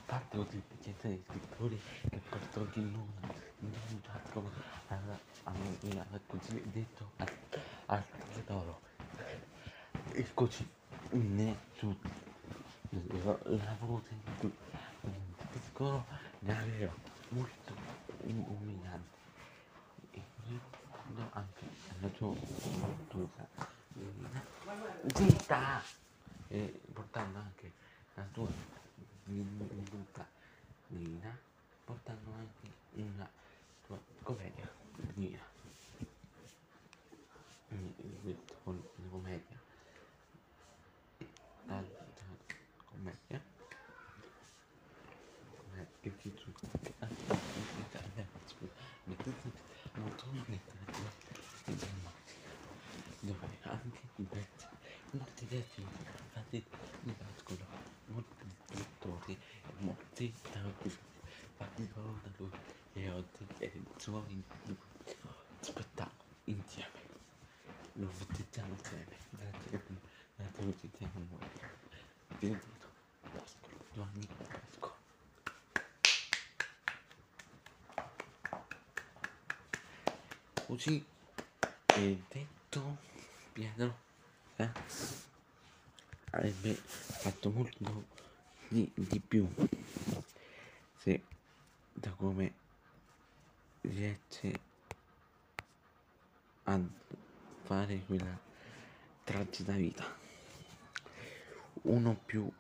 Parte 0.07 0.37
così 0.37 0.63
gente 0.83 1.09
dei 1.09 1.25
scrittori 1.29 1.81
che 2.11 2.21
portano 2.29 2.67
di 2.75 2.81
nulla 2.81 3.35
non 3.61 4.03
giaccono 4.03 4.51
alla, 4.89 5.19
alla, 5.45 6.03
alla 6.09 6.21
così 6.27 6.61
detto 6.73 7.13
al 7.87 8.05
tesoro 8.33 8.81
e 10.11 10.27
così 10.35 10.69
nessuno 11.11 12.24
lavoro 13.65 14.03
piccolo 15.51 16.05
ne 16.41 16.59
aveva 16.59 16.93
molto 17.31 17.75
umiliante 18.23 19.19
e 20.13 20.23
io 20.49 20.61
anche 21.33 21.67
la 22.01 22.09
sua 22.15 22.35
fortuna 22.35 23.49
zitta 25.15 25.83
e 26.49 26.81
portando 26.93 27.39
anche 27.39 27.73
la 28.15 28.27
tua 28.33 28.49
minuta 29.25 30.27
portando 31.85 32.31
anche 32.33 32.73
una 32.93 33.29
tua 33.87 33.99
commedia 34.23 34.71
Nina 35.15 35.41
con 38.63 38.77
la 38.77 39.09
commedia 39.11 39.61
la 41.67 41.83
commedia 42.85 43.41
che 46.01 46.17
ti 46.19 46.33
molto 49.95 50.27
dove 53.21 53.59
anche 53.63 54.01
in 54.17 54.29
pezzi 54.29 54.67
molti 55.11 55.47
detti 55.47 55.81
infatti 55.81 56.65
mi 57.03 57.15
nascono 57.19 57.67
molti 58.07 58.45
lettori 58.73 59.33
e 59.33 59.73
molti 59.79 60.35
fatti 61.57 61.89
solo 61.93 62.19
da 62.23 62.31
lui 62.37 62.51
e 62.95 63.11
oggi 63.11 63.47
il 64.29 64.43
suo 65.05 65.35
spettacolo 65.61 66.23
insieme. 66.45 66.91
Lo 67.95 68.09
festeggiamo 68.09 68.75
insieme. 68.75 69.17
Siamo 70.97 71.27
noi. 71.31 71.49
Benvenuto 72.39 72.89
Pascolo 73.21 73.77
Giovanni 73.93 74.27
Pascolo 74.27 74.95
così 80.67 81.05
è 81.87 82.17
detto 82.29 82.97
Pietro 83.53 83.99
eh, 84.57 84.71
avrebbe 86.31 86.75
fatto 86.75 87.51
molto 87.51 88.07
di, 88.69 88.91
di 88.95 89.21
più. 89.21 89.49
Se 90.99 91.23
da 91.93 92.11
come 92.11 92.53
riesce 93.85 94.61
a 96.65 96.81
fare 97.63 98.03
quella 98.07 98.39
tragica 99.25 99.73
vita. 99.73 100.05
Uno 101.83 102.15
più 102.25 102.51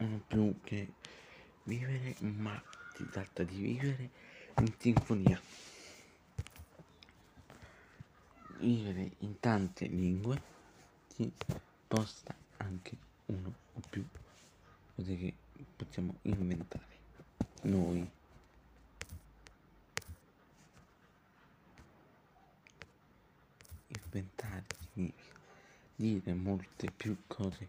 uno 0.00 0.20
più 0.26 0.60
che 0.62 0.94
vivere 1.64 2.16
ma 2.20 2.60
si 2.94 3.08
tratta 3.08 3.42
di 3.42 3.60
vivere 3.60 4.10
in 4.58 4.74
sinfonia. 4.78 5.40
Vivere 8.58 9.12
in 9.18 9.38
tante 9.40 9.86
lingue 9.86 10.42
si 11.14 11.32
posta 11.86 12.34
anche 12.58 12.96
uno 13.26 13.54
o 13.74 13.80
più 13.88 14.04
che 14.96 15.34
possiamo 15.84 16.14
inventare. 16.22 16.98
Noi. 17.62 18.10
Inventare 23.86 24.64
significa 24.92 25.38
dire 25.96 26.34
molte 26.34 26.90
più 26.90 27.16
cose 27.26 27.68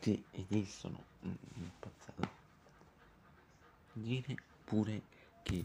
che 0.00 0.24
esistono 0.32 1.02
nel 1.20 1.70
passato. 1.78 2.28
Dire 3.94 4.34
pure 4.64 5.02
che 5.42 5.64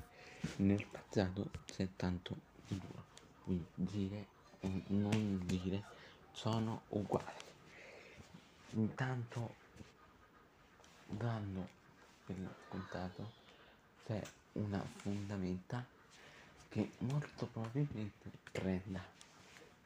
nel 0.58 0.86
passato 0.86 1.52
c'è 1.66 1.88
tanto 1.96 2.38
futuro 2.66 3.04
quindi 3.44 3.66
dire 3.76 4.28
e 4.62 4.84
non 4.88 5.42
dire 5.46 5.84
sono 6.32 6.84
uguali. 6.90 7.44
Intanto 8.72 9.64
danno 11.08 11.68
per 12.26 12.36
scontato 12.68 13.32
c'è 14.06 14.22
una 14.54 14.84
fondamenta 14.98 15.86
che 16.70 16.92
molto 17.00 17.46
probabilmente 17.48 18.32
prenda 18.52 19.04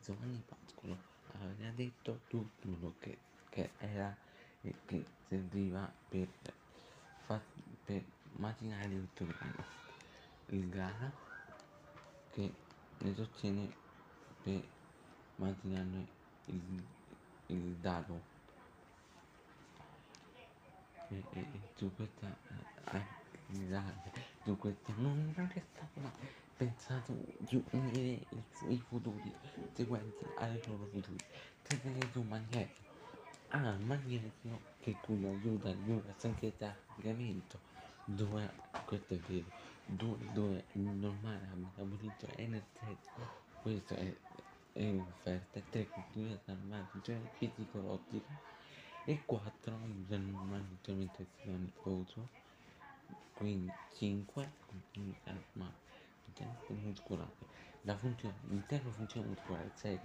Giovanni 0.03 0.41
Pascolo 0.47 0.97
aveva 1.33 1.71
detto 1.75 2.21
tutto 2.27 2.95
che, 2.99 3.17
che 3.49 3.69
era 3.77 4.15
e 4.61 4.73
che 4.85 5.05
serviva 5.27 5.91
per, 6.07 6.27
per 7.85 8.03
macinare 8.33 8.89
tutto 8.89 9.23
il 9.23 9.35
grano. 9.37 9.63
Il 10.47 10.69
grano 10.69 11.11
che 12.31 12.53
ne 12.99 13.13
sostiene 13.13 13.71
per 14.43 14.63
macinare 15.35 16.07
il, 16.45 16.83
il 17.47 17.75
dado. 17.75 18.28
E, 21.09 21.23
e, 21.33 21.39
e 21.39 21.59
su 21.75 21.91
questa 21.95 22.35
attività, 22.85 23.83
su 24.43 24.57
questa 24.57 24.93
non 24.97 25.33
non 25.35 25.51
è 25.53 25.63
stato 25.73 25.99
mai 25.99 26.11
pensato 26.55 27.13
di 27.37 27.63
unire 27.71 28.25
i 28.67 28.83
futuri 28.87 29.33
seguenti 29.73 30.25
ai 30.37 30.61
loro 30.67 30.85
futuri, 30.91 31.17
tenendo 31.63 32.19
un 32.19 32.27
magneto 32.27 32.81
al 33.49 33.79
magnesio 33.81 34.59
che 34.79 34.95
qui 35.01 35.25
aiuta 35.25 35.69
il 35.69 36.03
stanchezza 36.17 36.75
caricamento, 36.87 37.59
dove 38.05 38.51
questo 38.85 39.13
è 39.13 39.17
vero, 39.17 39.45
dove, 39.85 40.25
dove 40.33 40.65
il 40.73 40.81
normale 40.81 41.47
metabolismo 41.55 42.27
energetico, 42.35 43.21
questo 43.61 43.95
è, 43.95 44.15
è 44.73 44.89
un'offerta, 44.89 45.59
3 45.69 45.87
culture 45.87 46.39
normale 46.45 46.85
funzione 46.91 47.29
fisiologica 47.37 48.57
e 49.09 49.23
4 49.25 49.73
aiutano 49.73 50.23
il 50.23 50.35
mantenimento 50.35 51.17
del 51.17 51.25
sistema 51.33 51.57
nervoso, 51.57 52.27
quindi 53.33 53.71
5 53.97 54.51
ma 55.53 55.73
muscolare. 56.67 57.31
La 57.81 57.97
funzione, 57.97 58.35
l'intera 58.49 58.87
funzione 58.91 59.29
muscolare, 59.29 59.71
6 59.73 59.99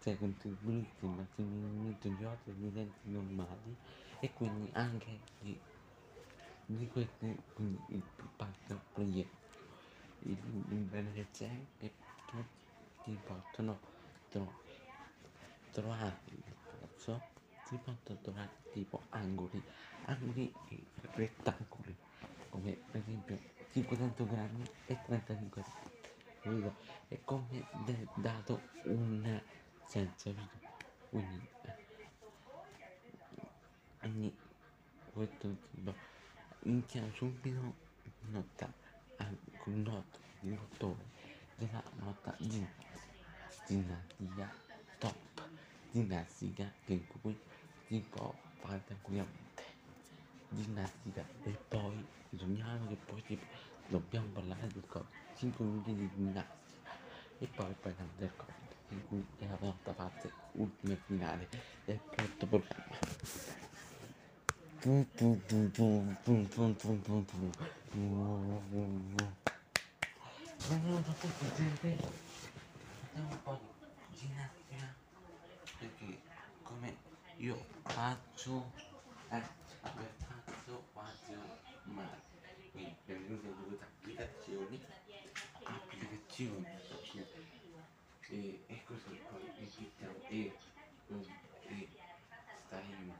6 0.00 0.18
contribuisce 0.18 0.96
al 1.02 1.10
mantenimento 1.10 2.08
di 2.08 2.24
altri 2.24 2.52
utenti 2.60 3.10
normali 3.10 3.76
e 4.18 4.32
quindi 4.32 4.68
anche 4.72 5.20
di, 5.38 5.56
di 6.66 6.88
queste, 6.88 7.36
quindi 7.52 7.80
il 7.94 8.02
patto 8.36 8.80
proietto, 8.92 9.56
il, 10.22 10.36
il 10.70 10.78
bene 10.78 11.12
del 11.12 11.28
6 11.30 11.66
e 11.78 11.92
tutti 12.24 13.16
possono 13.24 13.78
tro- 14.30 14.54
trovare 15.70 16.18
il 16.24 16.58
si 17.70 17.76
possono 17.76 18.18
trovare 18.20 18.50
tipo 18.72 19.02
angoli, 19.10 19.62
angoli 20.06 20.52
e 20.68 20.82
rettangoli, 21.14 21.96
come 22.48 22.72
per 22.90 23.00
esempio 23.00 23.38
500 23.72 24.26
grammi 24.26 24.64
e 24.86 24.98
35 25.04 25.64
grammi. 26.42 26.72
È 27.06 27.18
come 27.24 27.66
dato 28.16 28.60
un 28.84 29.40
senso, 29.86 30.34
quindi, 31.10 31.48
eh, 31.62 31.76
quindi 34.00 34.36
questo 35.12 35.56
tipo 35.70 35.94
iniziamo 36.62 37.12
subito 37.14 37.74
nota 38.30 38.72
al 39.18 39.36
noto 39.64 40.18
direttore 40.40 41.04
della 41.56 41.82
nota 41.98 42.34
ginnastica, 42.38 42.98
ginnastica 43.66 44.52
top, 44.98 45.48
ginnastica 45.90 46.72
in 46.86 47.06
cui 47.20 47.38
tipo 47.90 48.34
fare 48.60 48.80
tranquillamente. 48.86 49.64
Ginnastica. 50.50 51.24
E 51.42 51.58
poi 51.66 52.06
sogniamo 52.36 52.86
che 52.86 52.94
poi 52.94 53.20
tipo, 53.24 53.44
dobbiamo 53.88 54.28
parlare 54.28 54.68
del 54.68 54.84
covid 54.86 55.08
5 55.36 55.64
minuti 55.64 55.94
di 55.96 56.10
ginnastica. 56.14 56.90
E 57.40 57.46
poi 57.48 57.74
parliamo 57.80 58.10
del 58.16 58.30
covid 58.36 58.58
in 58.90 59.06
cui 59.08 59.26
è 59.38 59.46
la 59.48 59.56
volta 59.56 59.92
parte 59.92 60.32
ultima 60.52 60.92
e 60.92 60.98
finale. 61.04 61.48
Del 61.84 62.00
quarto 62.06 62.46
programma 62.46 62.98
benvenuto 70.68 71.10
a 71.10 71.14
tutti 71.14 71.44
gente 71.56 71.96
facciamo 73.12 73.28
un 73.28 73.42
po' 73.42 73.60
di 74.08 74.16
ginnastica 74.16 74.94
perché 75.78 76.29
io 77.40 77.56
faccio 77.84 78.70
eh, 79.30 79.42
come 79.80 80.08
faccio 80.18 80.84
faccio 80.92 81.32
male 81.84 82.20
quindi 82.70 82.94
benvenuti 83.06 83.46
a 83.46 83.50
due 83.50 83.78
applicazioni. 83.80 84.80
Applicazioni 85.62 86.66
e, 88.28 88.64
e 88.66 88.82
così 88.84 89.20
poi 89.28 89.50
iniziamo 89.56 90.14
e, 90.28 90.52
e 91.68 91.88
stai 92.66 93.12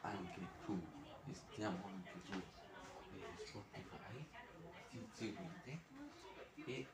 anche 0.00 0.40
su 0.64 0.82
e 1.28 1.34
stiamo 1.34 1.86
anche 1.86 2.12
su 2.24 2.32
eh, 2.32 3.46
Spotify 3.46 4.26
seguite. 5.18 5.80
E 6.64 6.86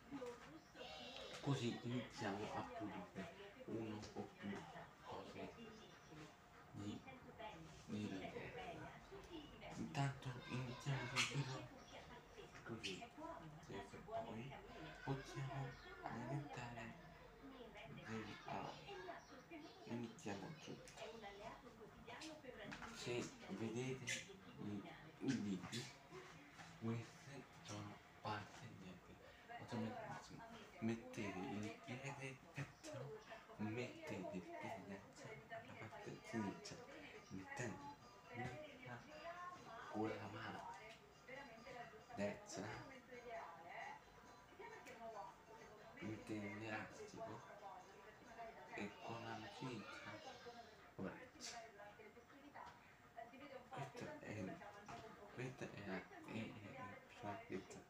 così 1.41 1.79
iniziamo 1.83 2.39
a 2.55 2.63
l'elastico 46.27 47.41
e 48.75 48.91
con 49.05 49.49
braccia. 50.97 51.63
Questo 53.69 54.05
è 54.21 54.45
questa 55.35 55.65
è 55.65 55.87
la 55.87 55.97
è, 55.97 56.33
è, 56.33 56.39
è 56.39 56.79
la 57.23 57.31
pizza 57.47 57.49
potente. 57.49 57.84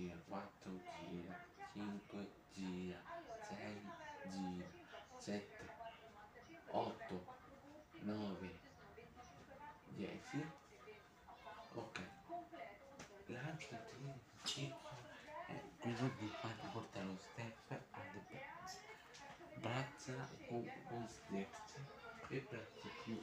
gira, 0.00 0.16
4 0.28 0.80
gira, 1.10 1.46
5 1.72 2.30
gira, 2.54 3.02
6 3.42 3.90
gira, 4.30 4.66
7, 5.18 5.68
8, 6.68 7.26
9, 8.00 8.58
10. 9.96 10.52
Ok. 11.74 12.00
Lanciati 13.26 13.94
eh, 15.48 15.62
in 15.82 15.94
è 15.94 16.02
e 16.02 16.16
di 16.18 16.28
fare 16.28 16.68
portare 16.72 17.04
lo 17.04 17.16
step 17.18 17.82
alle 17.90 18.24
braccia. 18.28 18.78
Braccia 19.54 20.28
o 20.48 20.64
un 20.94 21.08
stretch 21.08 21.74
e 22.28 22.46
braccia 22.48 22.88
più. 23.04 23.22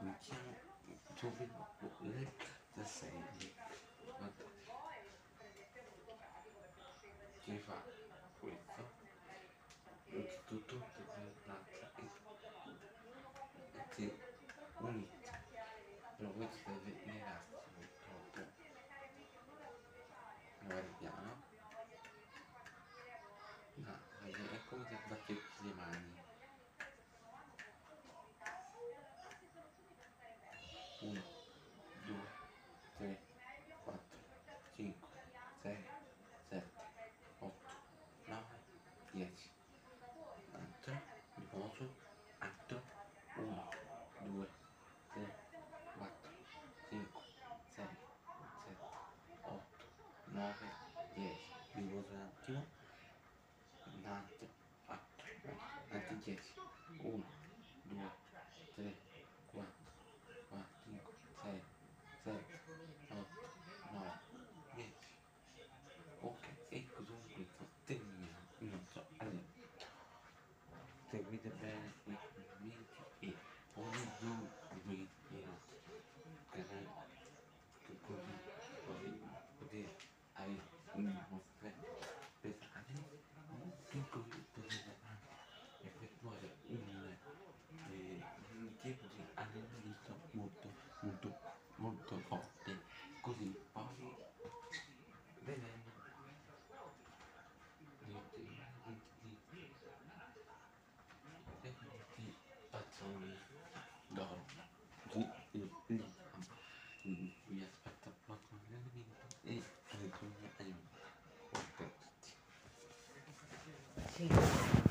Mi 0.00 0.14
chiamo 0.20 0.54
Giovanni. 1.14 1.53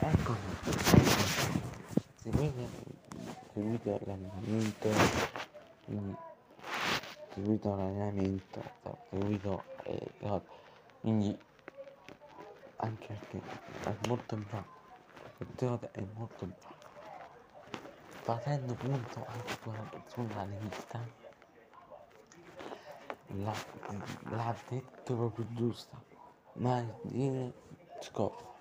Eccomi, 0.06 0.38
eccomi. 0.64 1.62
Seguite, 2.16 2.68
seguite 3.54 4.00
l'allenamento, 4.06 4.90
quindi 5.86 6.16
seguito 7.34 7.76
l'allenamento, 7.76 8.62
seguito 9.10 9.64
eh, 9.84 10.12
cose. 10.20 10.46
quindi 11.00 11.38
anche 12.78 13.14
perché 13.30 13.42
è 13.84 14.08
molto 14.08 14.36
bravo, 14.36 14.66
perché 15.38 15.92
è 15.92 16.06
molto 16.16 16.46
bravo. 16.46 16.82
Facendo 18.24 18.74
punto 18.74 19.26
anche 19.26 19.58
sulla, 19.62 19.90
sulla 20.08 20.44
rivista, 20.44 21.00
l'ha, 23.28 23.54
l'ha 24.30 24.56
detto 24.70 25.16
proprio 25.16 25.46
giusta, 25.52 26.02
mai 26.54 26.86
dire 27.04 27.54
scopo, 28.00 28.53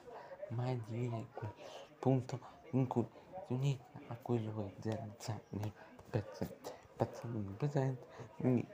mai 0.54 0.80
dire 0.86 1.26
quel 1.34 1.52
punto 1.98 2.38
in 2.70 2.86
cui 2.86 3.06
si 3.46 3.54
inizia 3.54 4.00
a 4.08 4.16
quello 4.16 4.72
che 4.80 4.90
senza 4.90 5.40
nel 5.50 5.72
presente, 6.10 6.72
passando 6.96 7.52
presente, 7.56 8.06
quindi 8.36 8.66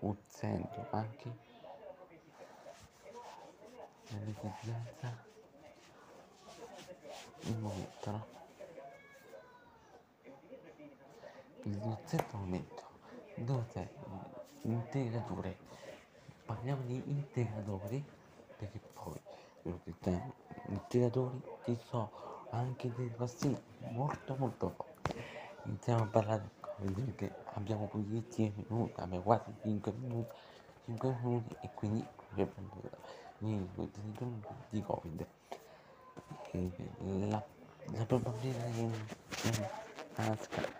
usando 0.00 0.86
anche 0.90 1.36
nell'esigenza 4.08 5.24
il 7.40 7.58
momento, 7.58 8.10
no? 8.10 8.26
Il 11.62 11.98
terzo 12.06 12.36
momento, 12.38 12.82
dove 13.36 13.66
c'è 13.72 13.88
l'integratore, 14.62 15.58
parliamo 16.44 16.82
di 16.86 17.02
integratori, 17.06 18.04
perché 18.60 18.80
poi 18.92 19.18
gli 19.62 19.72
integratori 20.68 21.42
ci 21.64 21.78
sono 21.88 22.10
anche 22.50 22.92
dei 22.94 23.08
pastigli 23.08 23.58
molto 23.90 24.36
molto 24.36 24.68
forti. 24.76 25.14
Iniziamo 25.64 26.02
a 26.02 26.06
parlare 26.06 26.50
che 27.14 27.32
abbiamo 27.54 27.86
qui 27.86 28.04
10 28.06 28.52
minuti, 28.68 29.00
abbiamo 29.00 29.22
quasi 29.22 29.54
5 29.62 29.92
minuti, 29.92 30.34
5 30.84 31.16
minuti 31.22 31.56
e 31.60 31.70
quindi 31.74 32.06
di 34.68 34.82
Covid. 34.82 35.26
La, 37.28 37.42
la 37.92 38.04
probabilità 38.06 38.64
di 38.66 38.80
una 38.80 39.70
tasca 40.14 40.78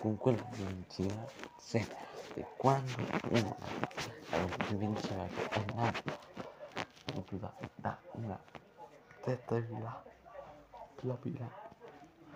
con 0.00 0.16
quello 0.16 0.42
che 0.50 0.64
vinceva 0.64 1.24
sempre 1.58 1.96
e 2.34 2.46
quando 2.56 2.92
uno 3.30 3.56
che 4.66 4.74
vinceva 4.74 5.26
che 5.26 5.64
è 5.64 5.72
nato 5.74 6.31
da, 7.38 7.52
da 7.76 7.98
una 8.12 8.38
propria 10.96 11.50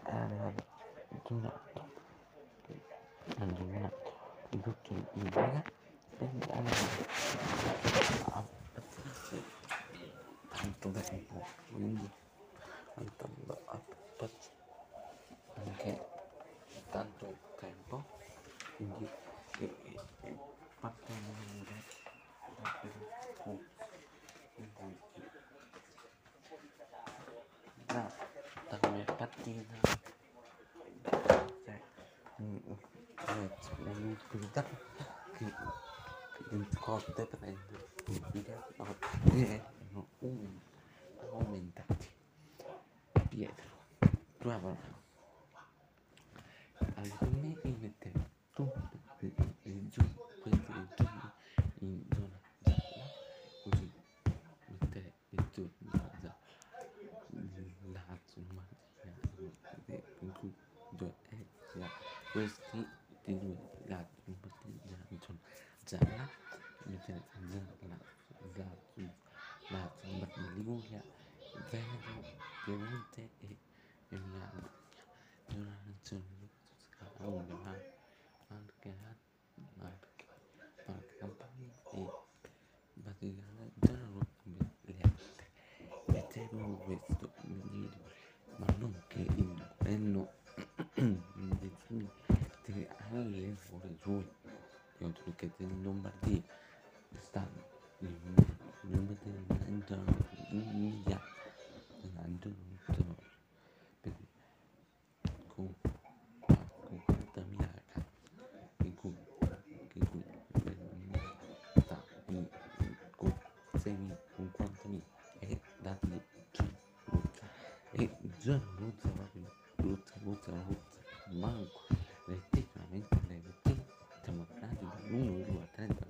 era 0.05 0.25
arrivato 0.25 0.65
ad 1.11 1.31
un 1.31 1.45
altro. 1.45 1.89
Ad 3.39 3.59
un 3.59 3.75
altro. 3.83 4.15
Di 4.49 4.61
tutto 4.61 4.93
il 4.93 5.07
vita 5.13 5.63
e 6.19 6.29
allora 6.51 6.77
abbastanza 8.31 9.37
tanto 10.49 10.91
tempo 10.91 11.45
quindi 11.73 12.11
andando 12.95 13.61
abbastanza 13.67 14.51
anche 15.55 16.07
tanto 16.91 17.37
tempo 17.59 18.05
quindi 18.77 19.09
e, 19.59 19.65
e, 19.65 20.01
e 20.23 20.39
partiamo 20.81 21.33
davvero 22.63 23.09
con 23.43 23.59
in 24.59 24.73
cui 24.73 24.99
da, 27.97 28.13
da 28.69 28.79
come 28.79 29.05
è 29.05 29.15
partita. 29.15 29.75
Cioè, 31.65 31.83
l'utilità 33.85 34.65
che 35.37 35.45
il 36.51 36.79
corde 36.79 37.27
prende. 37.27 37.95
Il 38.09 38.25
video 38.31 38.67
erano 39.33 40.09
un 40.21 40.61
aumentati 41.33 42.09
Pietro 43.29 43.65
tu 44.39 44.49
avrò 44.49 44.77
il 89.97 90.13
governo 90.13 90.29
decide 90.95 92.11
di 92.67 92.87
alle 93.11 93.57
suoi, 93.65 94.25
perché 94.99 95.51
in 95.59 95.83
Lombardia 95.83 96.43
stanno 97.19 97.65
in 98.01 98.11
Lombardia 98.91 99.33
mangiano 99.47 100.17
un 100.51 100.65
miliardo, 100.75 101.25
mangiano 102.15 102.55
tutto 102.85 103.05
per 103.05 103.16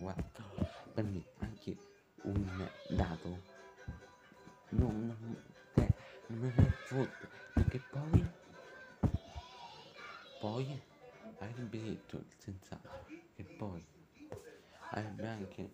2, 0.06 0.14
34 0.14 0.90
per 0.92 1.04
me 1.04 1.24
anche 1.38 1.76
un 2.22 2.70
dato 2.86 3.54
non, 4.70 5.36
cioè, 5.74 5.88
non 6.28 6.38
me 6.38 6.52
ne 6.56 6.70
fotte 6.84 7.28
perché 7.52 7.80
poi 7.80 8.30
poi 10.38 10.80
avrebbe 11.38 11.82
detto 11.82 12.24
sensato 12.38 12.88
che 13.34 13.44
poi 13.44 13.84
avrebbe 14.90 15.28
anche 15.28 15.70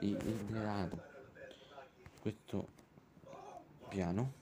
iderato 0.00 1.00
questo 2.20 2.68
piano 3.88 4.40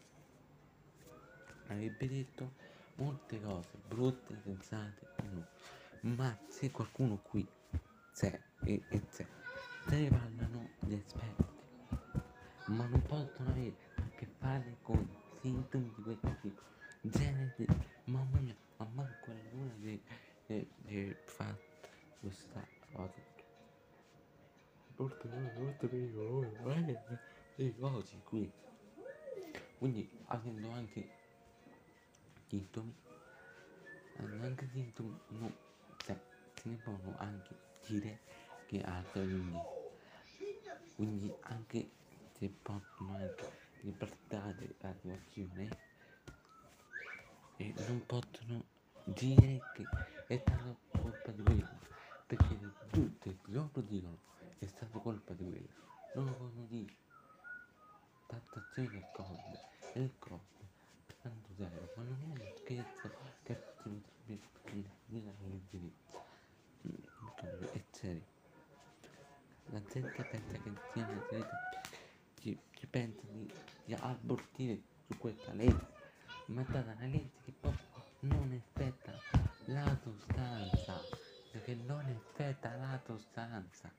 avrebbe 1.66 2.08
detto 2.08 2.68
molte 2.96 3.40
cose 3.40 3.68
brutte, 3.88 4.34
sensate. 4.42 5.06
Ma 6.02 6.34
se 6.48 6.70
qualcuno 6.70 7.18
qui 7.22 7.46
non 47.90 48.06
possono 48.06 48.64
dire 49.02 49.60
che 49.74 49.84
è 50.28 50.38
stata 50.38 50.76
colpa 50.92 51.32
di 51.32 51.42
quello, 51.42 51.78
perché 52.24 52.58
tutti 52.88 53.38
loro 53.46 53.80
dicono 53.80 54.18
che 54.58 54.66
è 54.66 54.68
stata 54.68 54.98
colpa 54.98 55.32
di 55.34 55.44
quello, 55.44 55.68
non 56.14 56.26
lo 56.26 56.32
possono 56.34 56.66
dire. 56.68 56.94
Trattazione 58.28 58.90
del 58.90 59.06
Covid, 59.12 59.58
e 59.94 60.02
il 60.02 60.12
Covid 60.20 60.48
tanto 61.20 61.48
zero, 61.56 61.92
ma 61.96 62.02
non 62.04 62.16
è 62.20 62.24
uno 62.26 62.52
scherzo 62.58 63.10
che 63.42 63.60
si 63.82 64.40
potrebbe 64.52 64.90
dire 65.06 65.34
all'indirizzo. 65.40 66.22
È 67.72 67.82
serio. 67.90 68.38
La 69.66 69.82
gente 69.82 70.22
pensa 70.30 70.52
che 70.52 70.72
sia 70.92 71.06
una 71.06 71.26
serie 71.28 71.48
ci, 72.38 72.58
ci 72.70 72.86
pensa 72.86 73.20
di, 73.30 73.52
di 73.84 73.94
abortire 73.94 74.80
su 75.06 75.18
questa 75.18 75.52
legge, 75.52 75.99
ma 76.50 76.64
una 76.68 76.96
legge 77.06 77.30
che 77.44 77.52
proprio 77.52 77.86
non 78.20 78.52
effetta 78.52 79.18
la 79.66 79.96
sostanza, 80.02 81.00
perché 81.50 81.74
non 81.74 82.06
effetta 82.08 82.74
la 82.76 83.00
sostanza, 83.04 83.90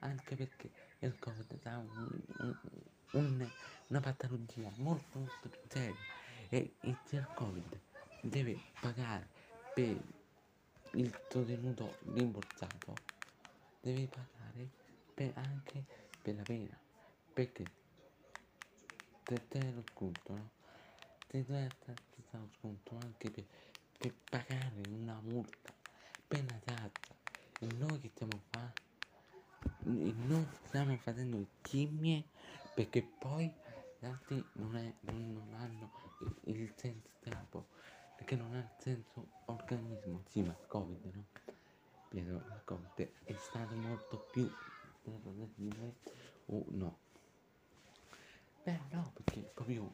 anche 0.00 0.34
perché 0.34 0.70
il 1.00 1.18
Covid 1.18 1.60
ha 1.64 1.78
un, 1.78 2.22
un, 2.38 2.56
un, 3.12 3.50
una 3.88 4.00
patologia 4.00 4.70
molto 4.76 5.18
molto 5.18 5.50
seria. 5.68 6.20
E 6.48 6.74
il 6.80 7.26
Covid 7.34 7.80
deve 8.20 8.58
pagare 8.80 9.28
per 9.74 9.96
il 10.92 11.20
sostenuto 11.28 11.96
rimborsato, 12.12 12.94
deve 13.80 14.06
pagare 14.06 14.68
per 15.14 15.32
anche 15.36 15.84
per 16.20 16.36
la 16.36 16.42
pena, 16.42 16.78
perché? 17.32 17.64
Te, 19.24 19.48
te 19.48 19.72
lo 19.72 19.82
sconto, 19.92 20.50
no? 21.32 21.38
Te 21.38 21.44
deve 21.44 21.68
lo 22.30 22.48
sconto 22.58 22.98
anche 23.02 23.30
per, 23.30 23.44
per 23.98 24.14
pagare 24.28 24.82
una 24.88 25.18
multa, 25.22 25.72
pena 26.28 26.58
tazza, 26.64 27.14
e 27.60 27.66
noi 27.78 28.00
che 28.00 28.10
stiamo 28.14 28.32
a 28.36 28.40
fare? 28.50 28.72
Noi 29.84 30.46
stiamo 30.66 30.96
facendo 30.96 31.38
le 31.38 31.46
scimmie 31.62 32.24
perché 32.74 33.02
poi 33.02 33.52
gli 33.98 34.04
altri 34.04 34.44
non, 34.54 34.76
è, 34.76 34.92
non, 35.00 35.32
non 35.32 35.54
hanno 35.54 35.90
il, 36.44 36.56
il 36.56 36.72
senso 36.76 37.08
tempo, 37.20 37.66
perché 38.16 38.36
non 38.36 38.54
ha 38.54 38.58
il 38.58 38.68
senso 38.78 39.26
organismo, 39.46 40.22
sì 40.28 40.42
ma 40.42 40.52
il 40.52 40.66
covid 40.66 41.04
no? 41.14 41.24
Pietro, 42.08 42.36
il 42.36 42.60
covid 42.64 43.08
è 43.24 43.34
stato 43.38 43.74
molto 43.74 44.18
più 44.30 44.50
o 46.46 46.64
no? 46.70 46.98
Beh 48.64 48.78
no, 48.90 49.12
perché 49.14 49.40
proprio 49.54 49.90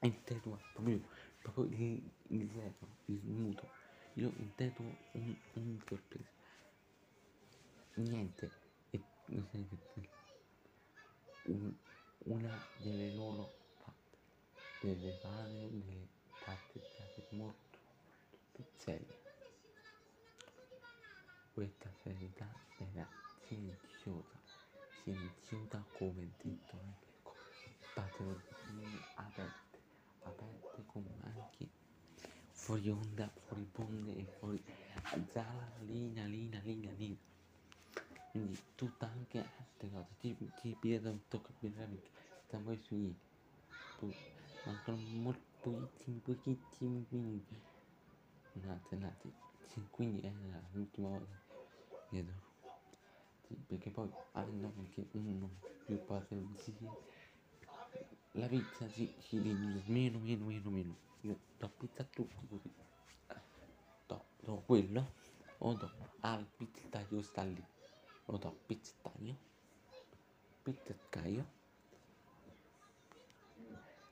intendo 0.00 0.60
proprio, 0.72 1.00
proprio 1.40 1.64
il, 1.64 2.10
il 2.28 2.50
zero, 2.52 2.88
il 3.06 3.20
muto, 3.24 3.70
io 4.14 4.32
intendo 4.36 4.96
un, 5.12 5.34
un 5.54 5.80
sorpresa. 5.86 6.30
Niente, 7.94 8.50
e, 8.90 9.02
un, 11.42 11.74
una 12.18 12.66
delle 12.76 13.10
loro 13.10 13.54
fatte 13.78 14.18
deve 14.78 15.12
fare 15.20 15.68
fatte 16.38 16.80
state 16.80 17.24
molto 17.30 17.78
serie. 18.76 19.14
Questa 21.52 21.90
serietà 22.02 22.48
era 22.76 23.08
silenziosa, 23.46 24.38
silenziosa 25.02 25.84
come 25.92 26.30
detto 26.36 26.78
anche 26.78 27.06
patologie 27.92 29.02
aperte, 29.14 29.65
aperte 30.28 30.82
come 30.86 31.10
anche 31.22 31.68
fuori 32.52 32.88
onda, 32.90 33.30
fuori 33.46 33.66
bonde 33.72 34.16
e 34.16 34.24
fuori 34.38 34.62
zala, 35.30 35.70
linea, 35.80 36.26
linea, 36.26 36.60
linea, 36.62 36.92
linea. 36.92 37.16
Quindi 38.30 38.58
tutta 38.74 39.06
anche 39.10 39.38
altre 39.38 39.90
cose, 39.90 40.08
ti, 40.18 40.36
ti 40.60 40.74
piede 40.78 41.08
un 41.08 41.20
tocco 41.28 41.50
veramente, 41.60 42.10
stiamo 42.46 42.74
sui 42.76 43.14
mancano 44.64 44.96
molti 44.96 45.44
pochissimi, 45.60 46.18
pochissimi 46.18 47.06
minuti. 47.10 47.54
Un 48.54 48.68
attimo, 48.70 49.00
un 49.00 49.06
attimo, 49.06 49.32
quindi 49.90 50.20
è 50.20 50.32
l'ultima 50.72 51.08
volta, 51.08 51.36
vedo. 52.10 52.32
Sì, 53.46 53.54
perché 53.66 53.90
poi 53.90 54.08
hanno 54.32 54.72
anche 54.76 55.06
uno 55.12 55.48
più 55.84 56.04
patologie. 56.04 57.14
La 58.36 58.48
pizza 58.48 58.88
si, 58.88 59.12
si 59.18 59.38
riduce 59.38 59.82
meno, 59.90 60.18
meno, 60.18 60.44
meno, 60.44 60.70
meno. 60.70 60.96
Io 61.22 61.38
do 61.58 61.68
pizza 61.68 62.02
a 62.02 62.06
tutti 62.06 62.46
così. 62.48 62.70
Do, 64.06 64.24
do 64.40 64.62
quello, 64.66 65.12
o 65.58 65.74
do 65.74 65.90
al 66.20 66.44
pizzettaio 66.56 67.22
sta 67.22 67.42
lì 67.42 67.64
lo 68.26 68.36
do 68.36 68.50
pizzettaio 68.66 69.36
pizzettaio 70.62 71.44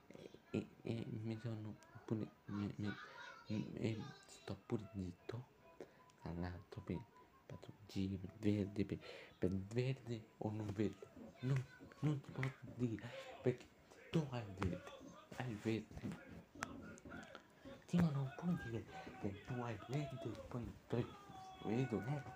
e, 0.06 0.30
e, 0.50 0.66
e 0.82 1.06
mi 1.22 1.36
sono 1.42 1.74
pure 2.04 2.28
mi, 2.46 2.72
mi, 2.76 2.96
e 3.46 3.98
sto 4.26 4.56
pure 4.66 4.88
zitto 4.92 5.44
all'altro 6.22 6.80
per 6.80 7.00
patologie 7.46 8.16
per 8.16 8.30
verde 8.38 8.84
per, 8.84 8.98
per 9.38 9.50
verde 9.50 10.28
o 10.38 10.50
non 10.50 10.72
verde 10.72 11.06
non, 11.40 11.62
non 12.00 12.20
ti 12.20 12.30
posso 12.30 12.58
dire 12.76 13.02
perché 13.42 13.66
tu 14.14 14.20
il 14.30 14.44
verde? 14.60 14.82
Il 15.48 15.56
verde. 15.56 16.16
Sì 17.86 17.96
non 17.96 18.32
puoi 18.36 18.56
dire 18.64 18.84
che 19.20 19.44
tu 19.44 19.54
hai 19.54 19.76
verde 19.88 20.20
e 20.22 20.28
poi 20.46 20.72
vedo 21.64 21.98
nero 21.98 22.32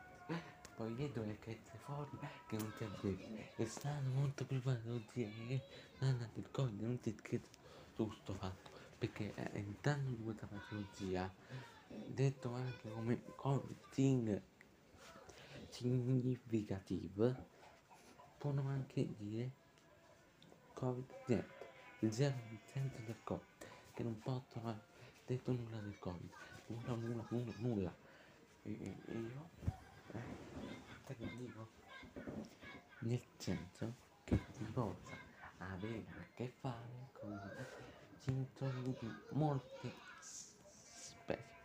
poi 0.74 0.92
vedo 0.94 1.22
le 1.22 1.38
chezze 1.38 1.78
fuori 1.84 2.18
che 2.48 2.56
non 2.56 2.72
ti 2.76 2.82
addebiti 2.82 3.46
e 3.54 3.66
stanno 3.66 4.10
molto 4.10 4.44
preparati 4.44 5.02
che 5.12 5.62
l'hanno 5.98 6.28
del 6.34 6.50
covid 6.50 6.80
non 6.80 6.98
ti 6.98 7.14
credo 7.14 7.46
su 7.94 8.10
sto 8.10 8.34
fatto. 8.34 8.70
Perché 8.98 9.32
eh, 9.34 9.60
intanto 9.60 10.10
di 10.10 10.22
questa 10.24 10.48
patologia 10.48 11.32
detto 12.06 12.54
anche 12.54 12.90
come 12.90 13.22
covid 13.36 14.42
significative 15.68 17.46
possono 18.36 18.68
anche 18.68 19.06
dire 19.16 19.50
covid 20.74 21.14
0 21.26 21.57
il 22.00 22.10
0% 22.10 23.04
del 23.04 23.16
covid 23.24 23.44
che 23.92 24.02
non 24.02 24.18
possono 24.18 24.68
aver 24.68 24.84
detto 25.26 25.52
nulla 25.52 25.78
del 25.78 25.98
covid. 25.98 26.30
Nulla 26.66 26.94
nulla 26.94 27.26
nulla 27.28 27.52
nulla. 27.58 27.96
E, 28.62 28.70
e, 28.70 28.96
e 29.06 29.18
io 29.18 29.48
eh, 30.12 31.14
che 31.14 31.36
dico. 31.36 31.68
Nel 33.00 33.22
senso 33.36 33.94
che 34.24 34.40
si 34.56 34.64
possa 34.64 35.16
avere 35.58 36.04
a 36.18 36.26
che 36.34 36.52
fare 36.60 37.08
con 37.12 37.40
sintomi 38.18 38.94
di 38.98 39.14
molte 39.30 39.92
specie 40.18 41.58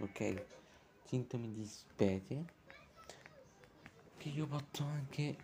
ok? 0.00 0.46
Sintomi 1.04 1.52
di 1.52 1.64
specie 1.66 2.44
che 4.16 4.28
io 4.28 4.46
posso 4.46 4.84
anche 4.84 5.36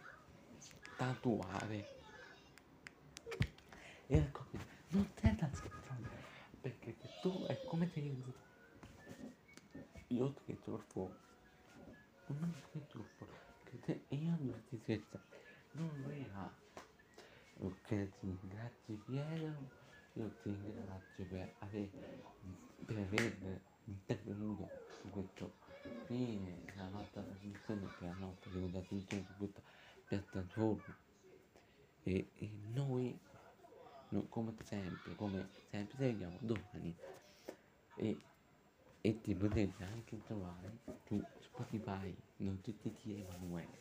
tatuare 0.97 1.95
e 4.09 4.16
ecco 4.16 4.44
che 4.50 4.59
non 4.88 5.09
sei 5.20 5.34
da 5.36 5.48
scherzare 5.52 6.24
perché 6.61 6.96
tu 7.20 7.44
è 7.46 7.59
come 7.64 7.88
se 7.88 8.00
io 8.00 8.34
io 10.09 10.32
ti 10.44 10.57
fuoco. 10.62 11.11
Non 12.26 12.54
per 12.70 12.82
fuoco 12.86 13.26
che 13.64 13.80
te 13.80 14.04
io 14.14 14.36
non 14.38 14.62
ti 14.68 14.78
scherzare 14.82 15.24
non 15.72 15.90
vera 16.07 16.50
ok 17.59 17.88
ti 17.88 18.09
ringrazio 18.20 18.94
Piero. 19.04 19.84
Io 20.14 20.30
ti 20.42 20.50
ringrazio 20.50 21.24
per 21.26 21.52
aver 21.59 21.88
per 22.86 22.96
aver 22.96 23.61
intervenuto 23.84 24.68
su 25.00 25.11
questo 25.11 25.52
fine 26.07 26.62
la 26.76 26.88
nostra 26.88 27.22
trasmissione 27.22 27.86
per 27.98 28.09
la 28.09 28.14
nostra 28.14 28.50
trasmissione 28.50 29.24
su 29.26 29.36
questa 29.36 29.61
piattaforma. 30.07 30.96
E, 32.02 32.30
e 32.34 32.50
noi, 32.72 33.18
no, 34.09 34.26
come 34.28 34.54
sempre 34.62 35.14
come 35.14 35.48
sempre 35.70 35.96
vediamo 35.96 36.36
domani. 36.40 36.94
E, 37.94 38.20
e 39.00 39.20
ti 39.20 39.34
potete 39.34 39.84
anche 39.84 40.20
trovare 40.22 40.78
su 41.07 41.22
Spotify 41.40 42.14
non 42.38 42.61
tutti 42.61 42.92
ti 42.92 43.12
Emanuele 43.12 43.78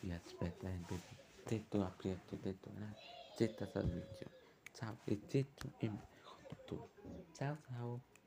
vi 0.00 0.12
aspetta 0.12 0.68
sempre 0.68 1.00
tetto 1.44 1.84
aperto 1.84 2.36
tetto 2.36 2.70
grazie 2.74 3.16
zetta 3.34 3.66
servizio 3.66 4.26
ciao 4.72 4.98
e 5.04 5.26
tetto 5.26 5.72
e 5.78 5.90
conduttore 6.22 6.90
ciao 7.32 7.58
ciao 7.66 8.17